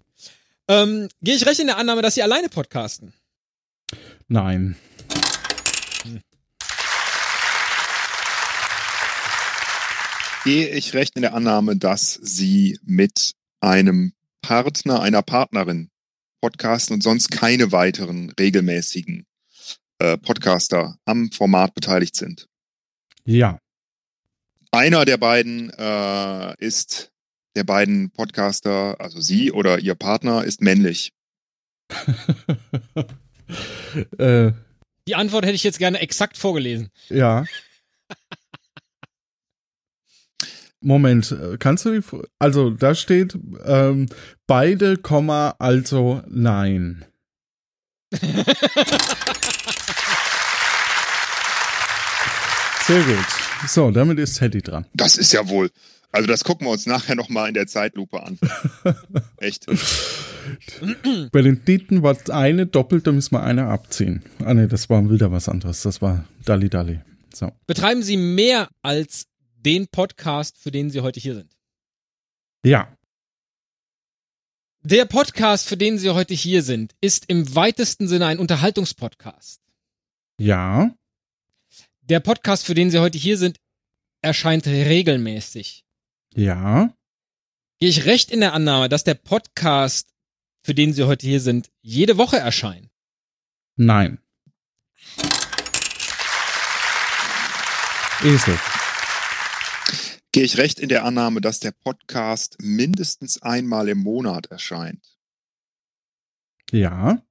[0.68, 3.12] Ähm, Gehe ich recht in der Annahme, dass Sie alleine podcasten?
[4.28, 4.76] nein.
[10.44, 15.90] Gehe ich recht in der Annahme, dass Sie mit einem Partner, einer Partnerin
[16.40, 19.26] podcasten und sonst keine weiteren regelmäßigen
[19.98, 22.48] äh, Podcaster am Format beteiligt sind?
[23.24, 23.58] Ja.
[24.70, 27.10] Einer der beiden äh, ist,
[27.56, 31.12] der beiden Podcaster, also Sie oder Ihr Partner, ist männlich.
[34.18, 34.52] äh,
[35.06, 36.90] Die Antwort hätte ich jetzt gerne exakt vorgelesen.
[37.08, 37.44] ja.
[40.80, 42.06] Moment, kannst du die,
[42.38, 44.06] also da steht ähm,
[44.46, 47.04] beide, Komma, also nein.
[52.88, 53.26] Sehr gut.
[53.68, 54.86] So, damit ist Teddy dran.
[54.94, 55.70] Das ist ja wohl.
[56.10, 58.38] Also das gucken wir uns nachher nochmal in der Zeitlupe an.
[59.36, 59.66] Echt.
[61.30, 64.22] Bei den Dieten war eine doppelt, da müssen wir eine abziehen.
[64.42, 65.82] Ah ne, das war wieder was anderes.
[65.82, 67.00] Das war Dalli Dalli.
[67.34, 67.52] So.
[67.66, 71.52] Betreiben Sie mehr als den Podcast, für den Sie heute hier sind?
[72.64, 72.96] Ja.
[74.82, 79.60] Der Podcast, für den Sie heute hier sind, ist im weitesten Sinne ein Unterhaltungspodcast.
[80.40, 80.94] Ja.
[82.08, 83.60] Der Podcast, für den Sie heute hier sind,
[84.22, 85.84] erscheint regelmäßig.
[86.34, 86.94] Ja.
[87.80, 90.14] Gehe ich recht in der Annahme, dass der Podcast,
[90.62, 92.90] für den Sie heute hier sind, jede Woche erscheint?
[93.76, 94.22] Nein.
[98.24, 98.58] Esel.
[100.32, 105.18] Gehe ich recht in der Annahme, dass der Podcast mindestens einmal im Monat erscheint?
[106.70, 107.22] Ja.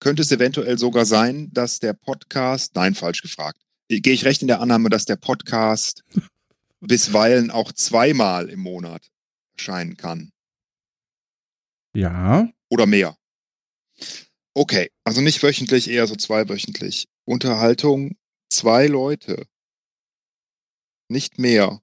[0.00, 3.60] Könnte es eventuell sogar sein, dass der Podcast, nein, falsch gefragt.
[3.88, 6.04] Gehe ich recht in der Annahme, dass der Podcast
[6.80, 9.10] bisweilen auch zweimal im Monat
[9.52, 10.30] erscheinen kann?
[11.94, 12.48] Ja.
[12.70, 13.16] Oder mehr?
[14.54, 17.08] Okay, also nicht wöchentlich, eher so zweiwöchentlich.
[17.24, 18.16] Unterhaltung,
[18.48, 19.44] zwei Leute.
[21.08, 21.80] Nicht mehr.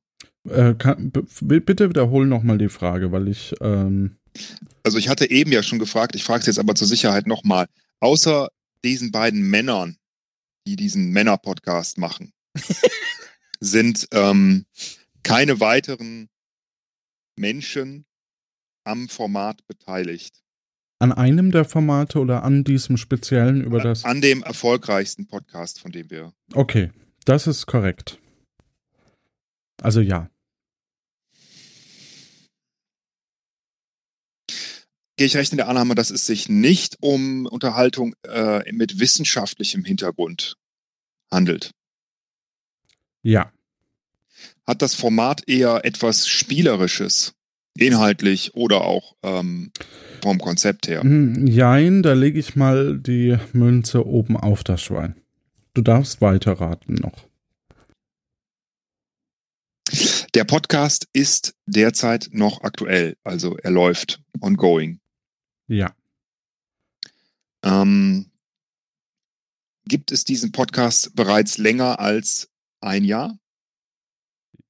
[0.49, 4.17] Äh, kann, bitte wiederhol nochmal die Frage, weil ich, ähm,
[4.83, 7.67] Also ich hatte eben ja schon gefragt, ich frage es jetzt aber zur Sicherheit nochmal.
[7.99, 8.49] Außer
[8.83, 9.97] diesen beiden Männern,
[10.65, 12.33] die diesen Männer-Podcast machen,
[13.59, 14.65] sind ähm,
[15.23, 16.29] keine weiteren
[17.37, 18.05] Menschen
[18.83, 20.41] am Format beteiligt.
[20.99, 24.03] An einem der Formate oder an diesem speziellen über das.
[24.03, 26.33] An dem erfolgreichsten Podcast, von dem wir.
[26.53, 26.91] Okay,
[27.25, 28.19] das ist korrekt.
[29.81, 30.29] Also ja.
[35.17, 39.83] Gehe ich recht in der Annahme, dass es sich nicht um Unterhaltung äh, mit wissenschaftlichem
[39.83, 40.57] Hintergrund
[41.31, 41.71] handelt.
[43.23, 43.51] Ja.
[44.65, 47.33] Hat das Format eher etwas Spielerisches,
[47.75, 49.71] inhaltlich oder auch ähm,
[50.21, 51.01] vom Konzept her?
[51.01, 55.15] Hm, Jein, da lege ich mal die Münze oben auf das Schwein.
[55.73, 57.27] Du darfst weiterraten noch.
[60.35, 64.99] Der Podcast ist derzeit noch aktuell, also er läuft ongoing.
[65.67, 65.93] Ja.
[67.63, 68.31] Ähm,
[69.85, 72.49] gibt es diesen Podcast bereits länger als
[72.81, 73.37] ein Jahr?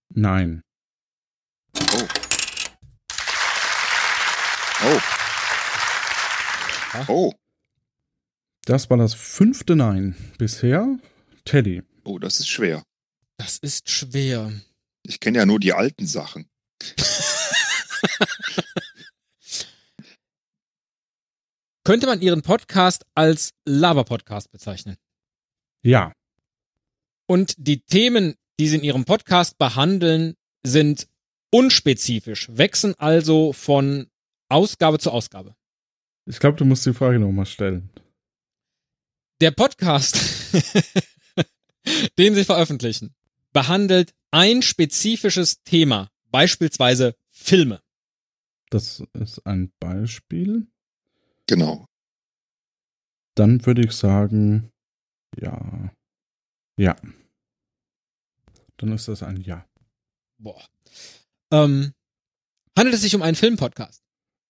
[0.10, 0.63] Nein.
[1.79, 2.07] Oh.
[4.83, 5.01] Oh.
[7.07, 7.33] Oh.
[8.65, 10.97] Das war das fünfte Nein bisher.
[11.45, 11.83] Teddy.
[12.03, 12.83] Oh, das ist schwer.
[13.38, 14.51] Das ist schwer.
[15.03, 16.49] Ich kenne ja nur die alten Sachen.
[21.88, 24.97] Könnte man Ihren Podcast als Lava-Podcast bezeichnen?
[25.82, 26.12] Ja.
[27.28, 31.08] Und die Themen, die Sie in Ihrem Podcast behandeln, sind
[31.50, 34.08] unspezifisch, wechseln also von
[34.50, 35.56] Ausgabe zu Ausgabe.
[36.26, 37.89] Ich glaube, du musst die Frage nochmal stellen.
[39.39, 40.17] Der Podcast,
[42.17, 43.15] den Sie veröffentlichen,
[43.54, 47.82] behandelt ein spezifisches Thema, beispielsweise Filme.
[48.71, 50.67] Das ist ein Beispiel.
[51.47, 51.86] Genau.
[53.36, 54.69] Dann würde ich sagen,
[55.39, 55.91] ja.
[56.79, 56.95] Ja.
[58.77, 59.65] Dann ist das ein Ja.
[60.39, 60.63] Boah.
[61.51, 61.93] Ähm,
[62.77, 64.03] handelt es sich um einen Filmpodcast?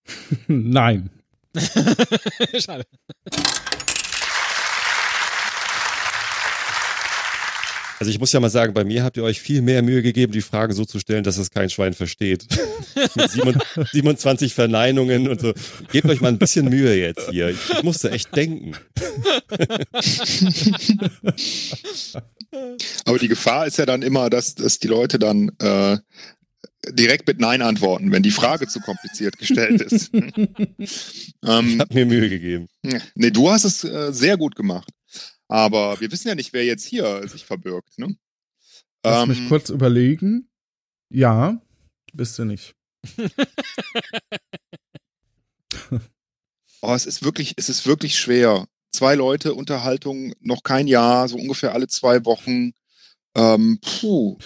[0.47, 1.09] Nein.
[2.59, 2.85] Schade.
[7.99, 10.31] Also ich muss ja mal sagen, bei mir habt ihr euch viel mehr Mühe gegeben,
[10.31, 12.45] die Fragen so zu stellen, dass es kein Schwein versteht.
[13.15, 13.57] Mit
[13.91, 15.53] 27 Verneinungen und so.
[15.91, 17.49] Gebt euch mal ein bisschen Mühe jetzt hier.
[17.49, 18.73] Ich, ich musste echt denken.
[23.05, 25.97] Aber die Gefahr ist ja dann immer, dass, dass die Leute dann äh,
[26.91, 30.11] direkt mit Nein antworten, wenn die Frage zu kompliziert gestellt ist.
[30.77, 32.67] Ich ähm, habe mir Mühe gegeben.
[33.15, 34.89] nee, du hast es äh, sehr gut gemacht.
[35.47, 37.97] Aber wir wissen ja nicht, wer jetzt hier sich verbirgt.
[37.97, 38.15] Ne?
[39.03, 40.49] Lass Ähm, mich kurz überlegen.
[41.09, 41.61] Ja,
[42.13, 42.75] bist du nicht.
[46.81, 48.67] Oh, es ist wirklich, es ist wirklich schwer.
[48.91, 52.73] Zwei Leute, Unterhaltung, noch kein Jahr, so ungefähr alle zwei Wochen.
[53.35, 54.37] Ähm, puh.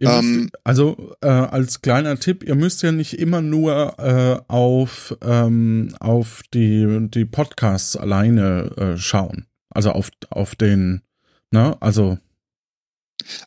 [0.00, 5.16] Ähm, müsst, also äh, als kleiner Tipp, ihr müsst ja nicht immer nur äh, auf,
[5.22, 9.46] ähm, auf die, die Podcasts alleine äh, schauen.
[9.70, 11.02] Also auf, auf den,
[11.50, 12.18] ne, also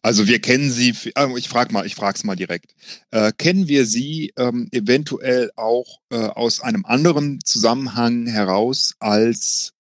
[0.02, 2.76] Also wir kennen sie, ah, ich frage mal, ich frage es mal direkt.
[3.12, 9.74] Äh, kennen wir sie ähm, eventuell auch äh, aus einem anderen Zusammenhang heraus als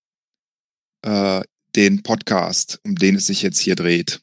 [1.03, 1.41] äh,
[1.75, 4.21] den Podcast, um den es sich jetzt hier dreht?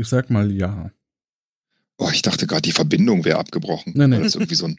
[0.00, 0.90] Ich sag mal ja.
[1.98, 3.92] Oh, ich dachte gerade, die Verbindung wäre abgebrochen.
[3.94, 4.16] Nee, nee.
[4.16, 4.78] Das ist irgendwie so ein,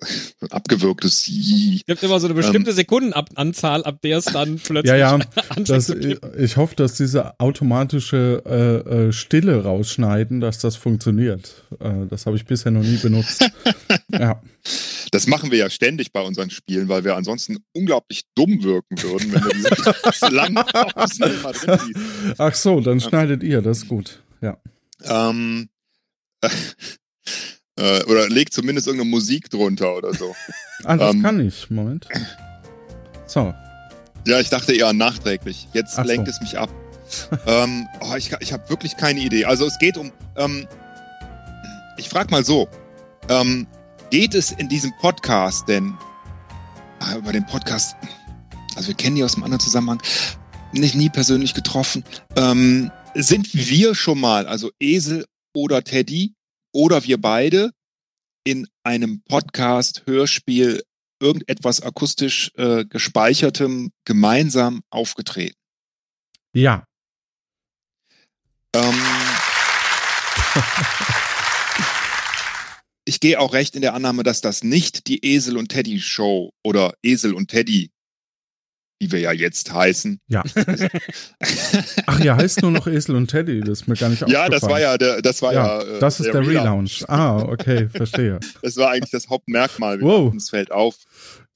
[0.50, 1.76] abgewirktes J.
[1.76, 5.68] Es gibt immer so eine bestimmte Sekundenanzahl, ab der es dann plötzlich Ja, ja, anfängt
[5.68, 11.64] Das, zu ich, ich hoffe, dass diese automatische äh, äh, Stille rausschneiden, dass das funktioniert.
[11.80, 13.48] Äh, das habe ich bisher noch nie benutzt.
[14.08, 14.40] ja.
[15.10, 19.32] Das machen wir ja ständig bei unseren Spielen, weil wir ansonsten unglaublich dumm wirken würden,
[19.32, 22.34] wenn wir diese, langen Pausen immer drin ließen.
[22.38, 24.22] Ach so, dann schneidet ihr, das ist gut.
[24.40, 24.58] Ja.
[25.04, 25.68] Ähm,
[27.76, 30.34] äh, oder legt zumindest irgendeine Musik drunter oder so.
[30.84, 31.22] Ah, das Ähm.
[31.22, 31.70] kann ich.
[31.70, 32.06] Moment.
[33.26, 33.54] So.
[34.26, 35.66] Ja, ich dachte eher nachträglich.
[35.72, 36.10] Jetzt Ach so.
[36.10, 36.68] lenkt es mich ab.
[37.46, 39.46] ähm, oh, ich ich habe wirklich keine Idee.
[39.46, 40.12] Also es geht um.
[40.36, 40.66] Ähm,
[41.96, 42.68] ich frage mal so:
[43.30, 43.66] ähm,
[44.10, 45.94] Geht es in diesem Podcast denn
[47.00, 47.96] ah, über den Podcast?
[48.76, 50.02] Also wir kennen die aus einem anderen Zusammenhang.
[50.72, 52.04] Nicht nie persönlich getroffen.
[52.36, 56.34] Ähm, sind wir schon mal, also Esel oder Teddy
[56.74, 57.70] oder wir beide
[58.44, 60.82] in einem Podcast, Hörspiel,
[61.20, 65.56] irgendetwas akustisch äh, gespeichertem gemeinsam aufgetreten.
[66.52, 66.84] Ja.
[68.74, 69.00] Ähm,
[73.06, 76.52] ich gehe auch recht in der Annahme, dass das nicht die Esel und Teddy Show
[76.62, 77.90] oder Esel und Teddy,
[79.00, 80.20] wie wir ja jetzt heißen.
[80.28, 80.42] Ja.
[82.06, 84.62] Ach, ihr heißt nur noch Esel und Teddy, das ist mir gar nicht Ja, das
[84.62, 85.82] war ja der, das war ja.
[85.82, 87.04] Ja, äh, das ist der Relaunch.
[87.08, 88.40] Ah, okay, verstehe.
[88.62, 89.98] Das war eigentlich das Hauptmerkmal.
[90.00, 90.34] Wir Wow.
[90.34, 90.96] es fällt auf.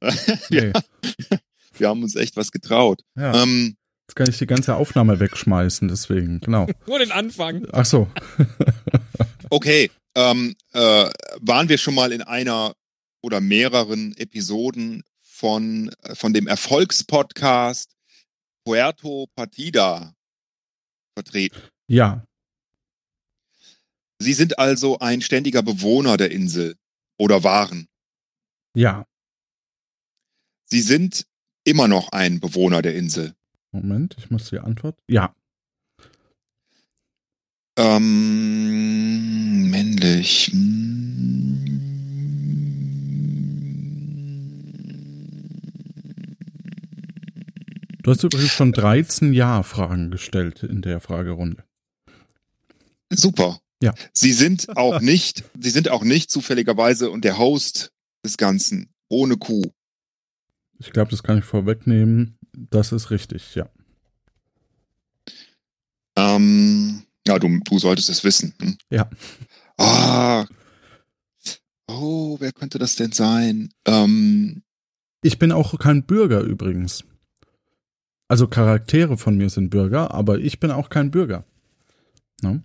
[0.50, 0.72] Nee.
[1.76, 3.02] Wir haben uns echt was getraut.
[3.16, 3.76] Ja, Ähm,
[4.08, 6.66] jetzt kann ich die ganze Aufnahme wegschmeißen, deswegen, genau.
[6.86, 7.66] Nur den Anfang.
[7.72, 8.08] Ach so.
[9.50, 11.08] okay, ähm, äh,
[11.40, 12.74] waren wir schon mal in einer
[13.22, 15.02] oder mehreren Episoden
[15.38, 17.94] von, äh, von dem Erfolgspodcast
[18.64, 20.14] Puerto Partida
[21.14, 21.60] vertreten.
[21.86, 22.24] Ja,
[24.20, 26.74] Sie sind also ein ständiger Bewohner der Insel
[27.18, 27.86] oder waren.
[28.74, 29.04] ja.
[30.70, 31.24] Sie sind
[31.64, 33.34] immer noch ein Bewohner der Insel.
[33.70, 34.98] Moment, ich muss die Antwort.
[35.08, 35.34] Ja,
[37.78, 40.50] Ähm, männlich.
[48.08, 51.62] Du hast übrigens schon 13 Ja-Fragen gestellt in der Fragerunde.
[53.10, 53.60] Super.
[53.82, 53.94] Ja.
[54.14, 57.92] Sie sind auch nicht, Sie sind auch nicht zufälligerweise und der Host
[58.24, 59.70] des Ganzen ohne Kuh.
[60.78, 62.38] Ich glaube, das kann ich vorwegnehmen.
[62.52, 63.68] Das ist richtig, ja.
[66.16, 68.54] Ähm, ja, du, du solltest es wissen.
[68.60, 68.78] Hm?
[68.90, 69.10] Ja.
[69.76, 70.46] Ah.
[71.86, 73.70] Oh, wer könnte das denn sein?
[73.86, 74.62] Ähm,
[75.22, 77.04] Ich bin auch kein Bürger übrigens.
[78.28, 81.44] Also Charaktere von mir sind Bürger, aber ich bin auch kein Bürger.
[82.42, 82.62] Ne?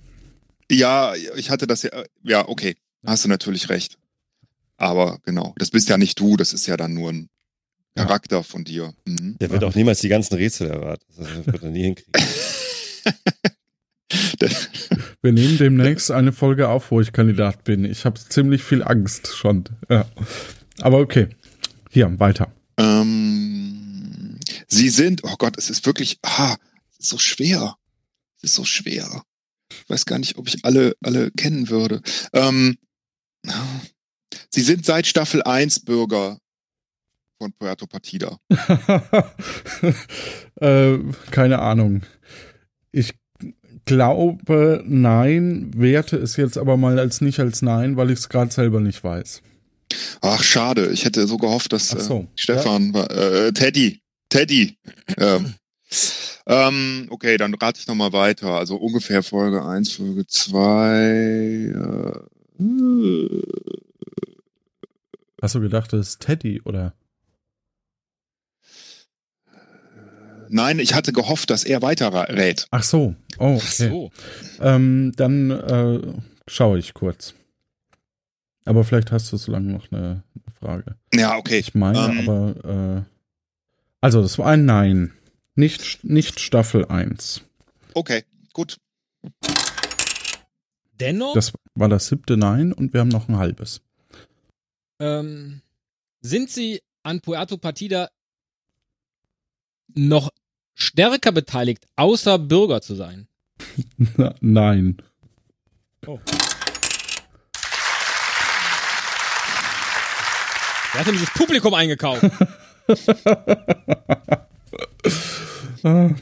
[0.69, 1.91] ja, ich hatte das ja.
[2.23, 2.75] Ja, okay.
[3.05, 3.97] Hast du natürlich recht.
[4.77, 7.29] Aber genau, das bist ja nicht du, das ist ja dann nur ein
[7.97, 8.05] Ja.
[8.05, 8.93] Charakter von dir.
[9.05, 9.37] Mhm.
[9.39, 11.05] Der wird auch niemals die ganzen Rätsel erraten.
[11.17, 12.11] Das wird er nie hinkriegen.
[15.21, 17.85] Wir nehmen demnächst eine Folge auf, wo ich Kandidat bin.
[17.85, 19.63] Ich habe ziemlich viel Angst schon.
[19.89, 20.05] Ja.
[20.81, 21.29] Aber okay.
[21.89, 22.51] Hier, weiter.
[22.77, 23.82] Ähm,
[24.73, 26.55] sie sind, oh Gott, es ist wirklich, ah,
[26.99, 27.75] ist so schwer.
[28.37, 29.23] Es ist so schwer.
[29.71, 32.01] Ich weiß gar nicht, ob ich alle, alle kennen würde.
[32.33, 32.77] Ähm,
[34.49, 36.37] sie sind seit Staffel 1 Bürger
[37.39, 38.37] von Puerto Partida.
[40.61, 40.97] äh,
[41.31, 42.01] keine Ahnung.
[42.91, 43.13] Ich
[43.85, 48.51] glaube, nein, werte es jetzt aber mal als nicht als nein, weil ich es gerade
[48.51, 49.41] selber nicht weiß.
[50.21, 50.91] Ach, schade.
[50.91, 54.01] Ich hätte so gehofft, dass Ach so, äh, Stefan, war- äh, Teddy,
[54.33, 54.75] Teddy.
[55.17, 55.53] Ähm,
[56.47, 58.47] ähm, okay, dann rate ich nochmal weiter.
[58.57, 61.71] Also ungefähr Folge 1, Folge 2.
[61.75, 62.19] Äh,
[65.39, 66.95] Hast du gedacht, das ist Teddy oder?
[70.49, 72.65] nein, ich hatte gehofft, dass er weiter rät.
[72.71, 73.13] Ach so.
[73.37, 73.89] Oh, Ach okay.
[73.89, 74.11] so.
[74.61, 76.01] Ähm, dann äh,
[76.47, 77.35] schaue ich kurz.
[78.65, 80.95] Aber vielleicht hast du so lange noch eine, eine Frage.
[81.13, 81.59] Ja, okay.
[81.59, 82.29] Ich meine Ähm.
[82.29, 83.12] aber, äh,
[84.03, 85.13] also das war ein Nein.
[85.55, 87.41] Nicht, nicht Staffel 1.
[87.93, 88.77] Okay, gut.
[90.99, 93.79] Dennoch Das war das siebte Nein und wir haben noch ein halbes.
[94.99, 95.61] ähm,
[96.19, 98.09] sind sie an Puerto Partida
[99.93, 100.31] noch
[100.73, 103.29] stärker beteiligt, außer Bürger zu sein.
[104.41, 104.97] Nein.
[106.01, 106.19] Wer
[110.99, 112.23] hat denn dieses Publikum eingekauft?
[115.85, 116.15] Ah.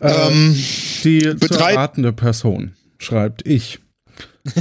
[0.00, 0.54] Ähm, Ähm,
[1.04, 3.78] die zu erratende Person schreibt ich.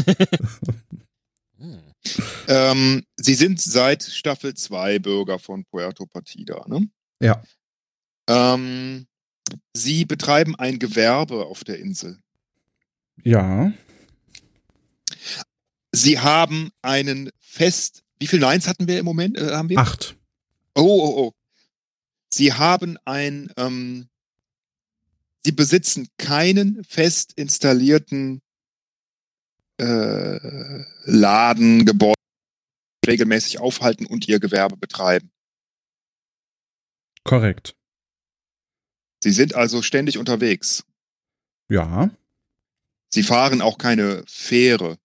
[2.48, 6.88] ähm, Sie sind seit Staffel 2 Bürger von Puerto Partida, ne?
[7.20, 7.44] Ja.
[8.30, 9.08] Ähm,
[9.74, 12.20] Sie betreiben ein Gewerbe auf der Insel.
[13.24, 13.74] Ja.
[15.92, 18.03] Sie haben einen Fest.
[18.24, 19.38] Wie viel Neins hatten wir im Moment?
[19.38, 19.78] Äh, haben wir?
[19.78, 20.16] Acht.
[20.76, 21.34] Oh, oh, oh.
[22.30, 24.08] Sie haben ein, ähm,
[25.46, 28.42] Sie besitzen keinen fest installierten
[29.78, 30.40] äh,
[31.04, 32.16] Laden, Gebäude,
[33.06, 35.30] regelmäßig aufhalten und ihr Gewerbe betreiben.
[37.26, 37.76] Korrekt.
[39.22, 40.86] Sie sind also ständig unterwegs.
[41.70, 42.10] Ja.
[43.14, 44.98] Sie fahren auch keine Fähre.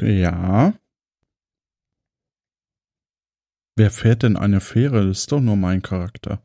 [0.00, 0.78] Ja.
[3.78, 5.06] Wer fährt denn eine Fähre?
[5.06, 6.42] Das ist doch nur mein Charakter.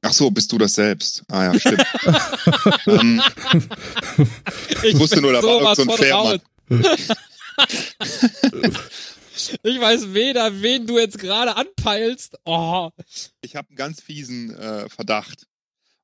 [0.00, 1.22] Ach so, bist du das selbst?
[1.28, 1.84] Ah ja, stimmt.
[2.86, 3.22] ähm,
[4.82, 6.40] Ich wusste nur, da war so ein Fährmann.
[9.62, 12.38] Ich weiß weder, wen du jetzt gerade anpeilst.
[12.46, 12.88] Oh.
[13.42, 15.46] ich habe einen ganz fiesen äh, Verdacht.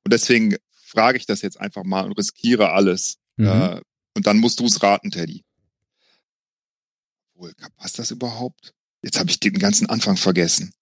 [0.03, 3.17] Und deswegen frage ich das jetzt einfach mal und riskiere alles.
[3.37, 3.47] Mhm.
[3.47, 3.81] Äh,
[4.15, 5.43] und dann musst du es raten, Teddy.
[7.33, 8.75] Wohl, passt das überhaupt?
[9.01, 10.73] Jetzt habe ich den ganzen Anfang vergessen.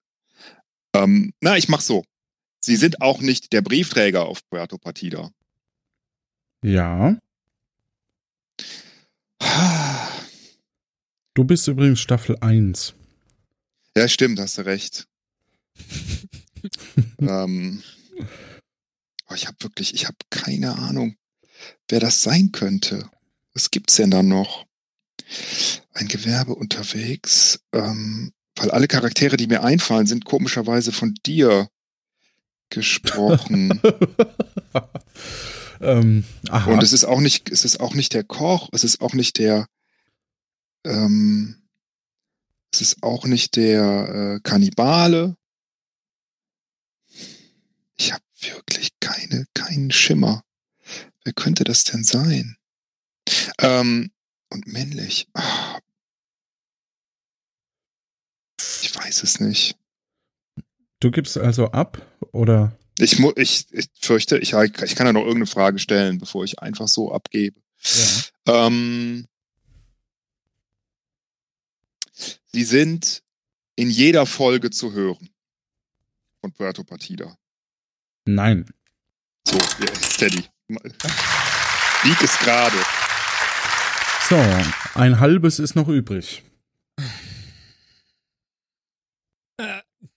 [0.93, 2.03] Ähm, na, ich mach so.
[2.59, 5.31] Sie sind auch nicht der Briefträger auf Puerto Partida.
[6.61, 7.17] Ja.
[11.33, 12.93] Du bist übrigens Staffel 1.
[13.95, 15.07] Ja, stimmt, hast du recht.
[17.19, 17.81] ähm,
[19.25, 21.15] aber ich habe wirklich, ich habe keine Ahnung,
[21.87, 23.09] wer das sein könnte.
[23.53, 24.65] Was gibt's denn da noch?
[25.93, 31.69] Ein Gewerbe unterwegs, ähm, weil alle Charaktere, die mir einfallen, sind komischerweise von dir
[32.69, 33.81] gesprochen.
[35.81, 36.71] ähm, aha.
[36.71, 39.37] Und es ist auch nicht, es ist auch nicht der Koch, es ist auch nicht
[39.37, 39.67] der,
[40.85, 41.55] ähm,
[42.71, 45.35] es ist auch nicht der äh, Kannibale.
[47.97, 50.43] Ich habe wirklich keine, keinen Schimmer.
[51.23, 52.57] Wer könnte das denn sein?
[53.59, 54.11] Ähm,
[54.49, 55.27] und männlich.
[55.33, 55.79] Ah.
[58.81, 59.77] Ich weiß es nicht.
[60.99, 62.77] Du gibst also ab, oder?
[62.97, 66.87] Ich, ich, ich fürchte, ich, ich kann ja noch irgendeine Frage stellen, bevor ich einfach
[66.87, 67.61] so abgebe.
[68.45, 68.67] Ja.
[68.67, 69.25] Ähm,
[72.51, 73.23] sie sind
[73.75, 75.29] in jeder Folge zu hören
[76.41, 77.37] von Puerto Partida.
[78.25, 78.69] Nein.
[79.47, 80.43] So, jetzt Teddy.
[80.67, 82.77] Bieg es gerade.
[84.29, 84.35] So,
[84.93, 86.43] ein halbes ist noch übrig.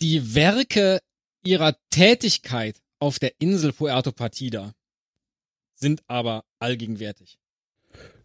[0.02, 1.00] Die Werke
[1.42, 4.74] ihrer Tätigkeit auf der Insel Puerto Partida
[5.76, 7.38] sind aber allgegenwärtig.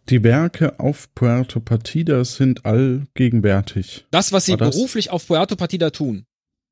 [0.09, 4.07] Die Werke auf Puerto Partida sind allgegenwärtig.
[4.11, 6.25] Das, was sie beruflich auf Puerto Partida tun.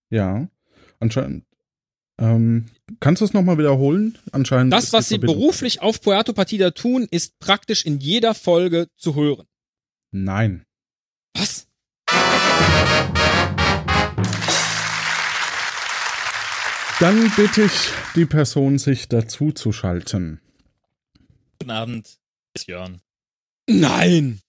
[0.09, 0.49] Ja,
[0.99, 1.45] anscheinend.
[2.17, 2.67] Ähm,
[2.99, 4.17] kannst du es nochmal wiederholen?
[4.31, 4.71] Anscheinend.
[4.73, 9.15] Das, was sie Verbindung- beruflich auf Puerto Partida tun, ist praktisch in jeder Folge zu
[9.15, 9.45] hören.
[10.11, 10.63] Nein.
[11.37, 11.67] Was?
[16.99, 20.39] Dann bitte ich die Person, sich dazu zu schalten.
[21.59, 22.17] Guten Abend,
[22.53, 23.01] ist Jörn.
[23.69, 24.39] Nein!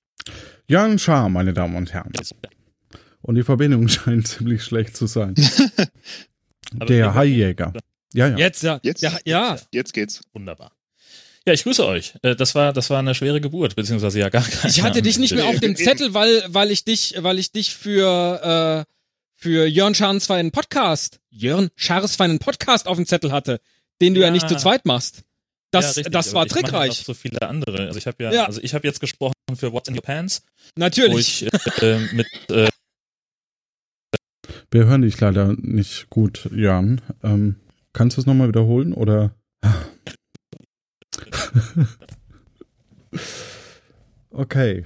[0.68, 2.12] Jan Schaar, meine Damen und Herren.
[3.22, 5.34] Und die Verbindung scheint ziemlich schlecht zu sein.
[6.88, 7.72] Der Haijäger.
[8.12, 8.36] Ja, ja.
[8.38, 8.80] Jetzt ja.
[8.82, 9.02] Jetzt?
[9.02, 9.56] Ja, ja.
[9.72, 10.20] Jetzt geht's.
[10.32, 10.72] Wunderbar.
[11.46, 12.14] Ja, ich grüße euch.
[12.22, 14.70] Äh, Das war, das war eine schwere Geburt, beziehungsweise ja gar keine.
[14.72, 15.76] Ich hatte dich nicht mehr auf dem.
[15.76, 18.92] Zettel, weil, weil ich dich, weil ich dich für, äh,
[19.36, 23.60] für Jörn Scharns feinen Podcast, Jörn Scharrs feinen Podcast auf dem Zettel hatte,
[24.00, 24.32] den du ja, Ja.
[24.32, 25.22] nicht zu zweit machst.
[25.70, 26.92] Das, Ja, richtig, das war ich mache ja trickreich.
[27.04, 27.86] so viele andere.
[27.86, 28.44] Also ich habe ja, Ja.
[28.46, 30.42] also ich habe jetzt gesprochen für What's in Your Pants,
[30.74, 31.42] wo Natürlich.
[31.42, 32.68] ich äh, mit äh,
[34.76, 37.00] Wir hören dich leider nicht gut, Jan.
[37.22, 37.56] Ähm,
[37.94, 39.34] kannst du es nochmal wiederholen oder?
[44.30, 44.84] okay,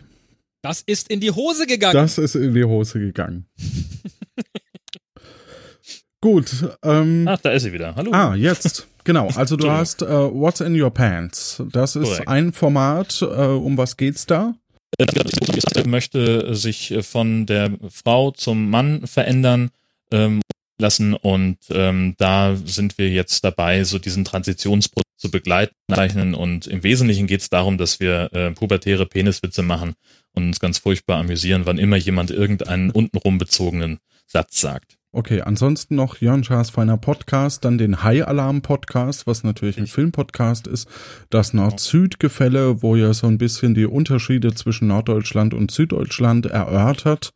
[0.62, 1.94] Das ist in die Hose gegangen.
[1.94, 3.46] das ist in die Hose gegangen.
[6.20, 6.52] Gut,
[6.84, 7.96] ähm, Ach, da ist sie wieder.
[7.96, 8.12] Hallo.
[8.12, 8.86] ah, jetzt.
[9.02, 11.64] Genau, also du hast äh, What's in Your Pants.
[11.72, 12.28] Das ist Korrekt.
[12.28, 13.22] ein Format.
[13.22, 14.54] Äh, um was geht's da?
[14.98, 19.72] Er möchte sich von der Frau zum Mann verändern
[20.12, 20.40] ähm,
[20.78, 26.82] lassen und ähm, da sind wir jetzt dabei, so diesen Transitionsprozess zu begleiten und im
[26.82, 29.94] Wesentlichen geht es darum, dass wir äh, pubertäre Peniswitze machen
[30.32, 34.99] und uns ganz furchtbar amüsieren, wann immer jemand irgendeinen untenrum bezogenen Satz sagt.
[35.12, 39.88] Okay, ansonsten noch Jörn Schaas feiner Podcast, dann den High Alarm Podcast, was natürlich ein
[39.88, 40.88] Filmpodcast ist,
[41.30, 47.32] das Nord-Süd-Gefälle, wo ihr so ein bisschen die Unterschiede zwischen Norddeutschland und Süddeutschland erörtert.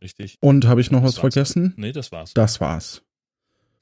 [0.00, 0.36] Richtig?
[0.40, 1.32] Und habe ich noch Das was war's.
[1.34, 1.74] vergessen?
[1.76, 2.34] Nee, das war's.
[2.34, 3.02] Das war's.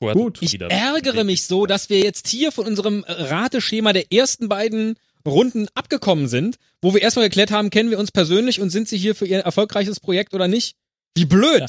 [0.01, 0.39] Gut.
[0.41, 5.69] Ich ärgere mich so, dass wir jetzt hier von unserem Rateschema der ersten beiden Runden
[5.75, 9.15] abgekommen sind, wo wir erstmal geklärt haben, kennen wir uns persönlich und sind sie hier
[9.15, 10.77] für ihr erfolgreiches Projekt oder nicht?
[11.15, 11.61] Wie blöd!
[11.61, 11.67] Ja.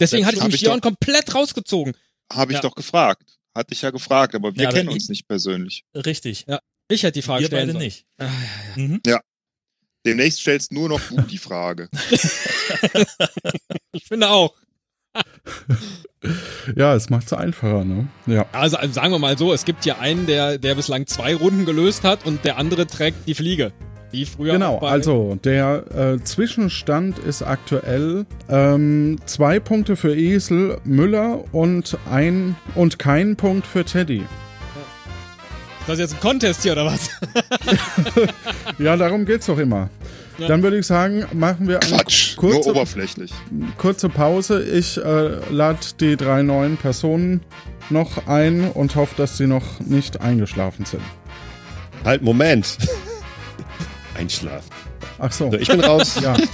[0.00, 1.94] Deswegen hatte ich mich doch- komplett rausgezogen.
[2.32, 2.62] Habe ich Ja.
[2.62, 3.38] doch gefragt.
[3.56, 5.84] Hatte ich ja gefragt, aber wir Ja, aber kennen ich- uns nicht persönlich.
[5.94, 6.46] Richtig.
[6.90, 7.84] Ich hätte die Frage Wir stellen beide sollen.
[7.84, 8.06] nicht.
[8.18, 8.88] Ah, ja, ja.
[8.88, 9.00] Mhm.
[10.06, 11.88] Demnächst stellst nur noch du die Frage.
[13.92, 14.54] Ich finde auch.
[16.76, 18.08] Ja, es macht's einfacher, ne?
[18.26, 18.46] Ja.
[18.52, 21.64] Also, also sagen wir mal so, es gibt hier einen, der, der bislang zwei Runden
[21.66, 23.72] gelöst hat und der andere trägt die Fliege.
[24.10, 24.52] Wie früher.
[24.54, 31.44] Genau, auch bei- also der äh, Zwischenstand ist aktuell ähm, zwei Punkte für Esel Müller
[31.52, 34.18] und ein und kein Punkt für Teddy.
[34.20, 37.10] Ist das jetzt ein Contest hier oder was?
[38.78, 39.88] Ja, darum geht's doch immer.
[40.38, 40.46] Ja.
[40.46, 43.32] Dann würde ich sagen, machen wir eine Quatsch, nur kurze, oberflächlich.
[43.76, 44.62] kurze Pause.
[44.62, 47.40] Ich äh, lade die drei neuen Personen
[47.90, 51.02] noch ein und hoffe, dass sie noch nicht eingeschlafen sind.
[52.04, 52.76] Halt, Moment.
[54.18, 54.70] Einschlafen.
[55.18, 55.50] Ach so.
[55.50, 56.16] So, ich bin raus.
[56.22, 56.34] Ja,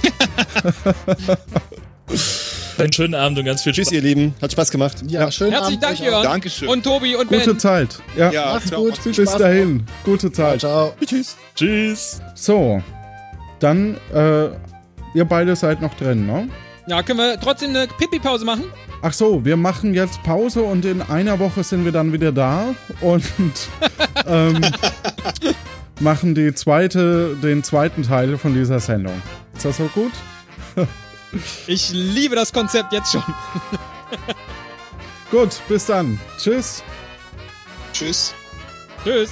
[2.77, 3.93] Einen schönen Abend und ganz viel Tschüss, Spaß.
[3.95, 4.35] ihr Lieben.
[4.41, 4.97] Hat Spaß gemacht.
[5.07, 5.83] Ja, schönen Herzlichen Abend.
[5.83, 6.05] Dank, euch auch.
[6.11, 6.23] Jörn.
[6.23, 6.67] Dankeschön.
[6.67, 7.59] Und Tobi und gute Ben.
[7.59, 7.99] Zeit.
[8.17, 8.97] Ja, ja, Macht's ciao, gut.
[8.97, 9.37] Viel bis Spaß.
[9.39, 9.85] dahin.
[10.03, 10.59] Gute Ciao, Zeit.
[10.59, 10.93] ciao.
[11.05, 11.37] Tschüss.
[11.55, 12.21] Tschüss.
[12.35, 12.83] So,
[13.59, 14.47] dann, äh,
[15.13, 16.49] ihr beide seid noch drin, ne?
[16.87, 18.65] Ja, können wir trotzdem eine Pipi-Pause machen?
[19.01, 22.75] Ach so, wir machen jetzt Pause und in einer Woche sind wir dann wieder da
[23.01, 23.23] und
[24.27, 24.61] ähm,
[25.99, 29.21] machen die zweite, den zweiten Teil von dieser Sendung.
[29.55, 30.11] Ist das so gut?
[31.67, 33.23] Ich liebe das Konzept jetzt schon.
[35.31, 36.17] Gut, bis dann.
[36.37, 36.81] Tschüss.
[37.91, 38.33] Tschüss.
[39.03, 39.31] Tschüss.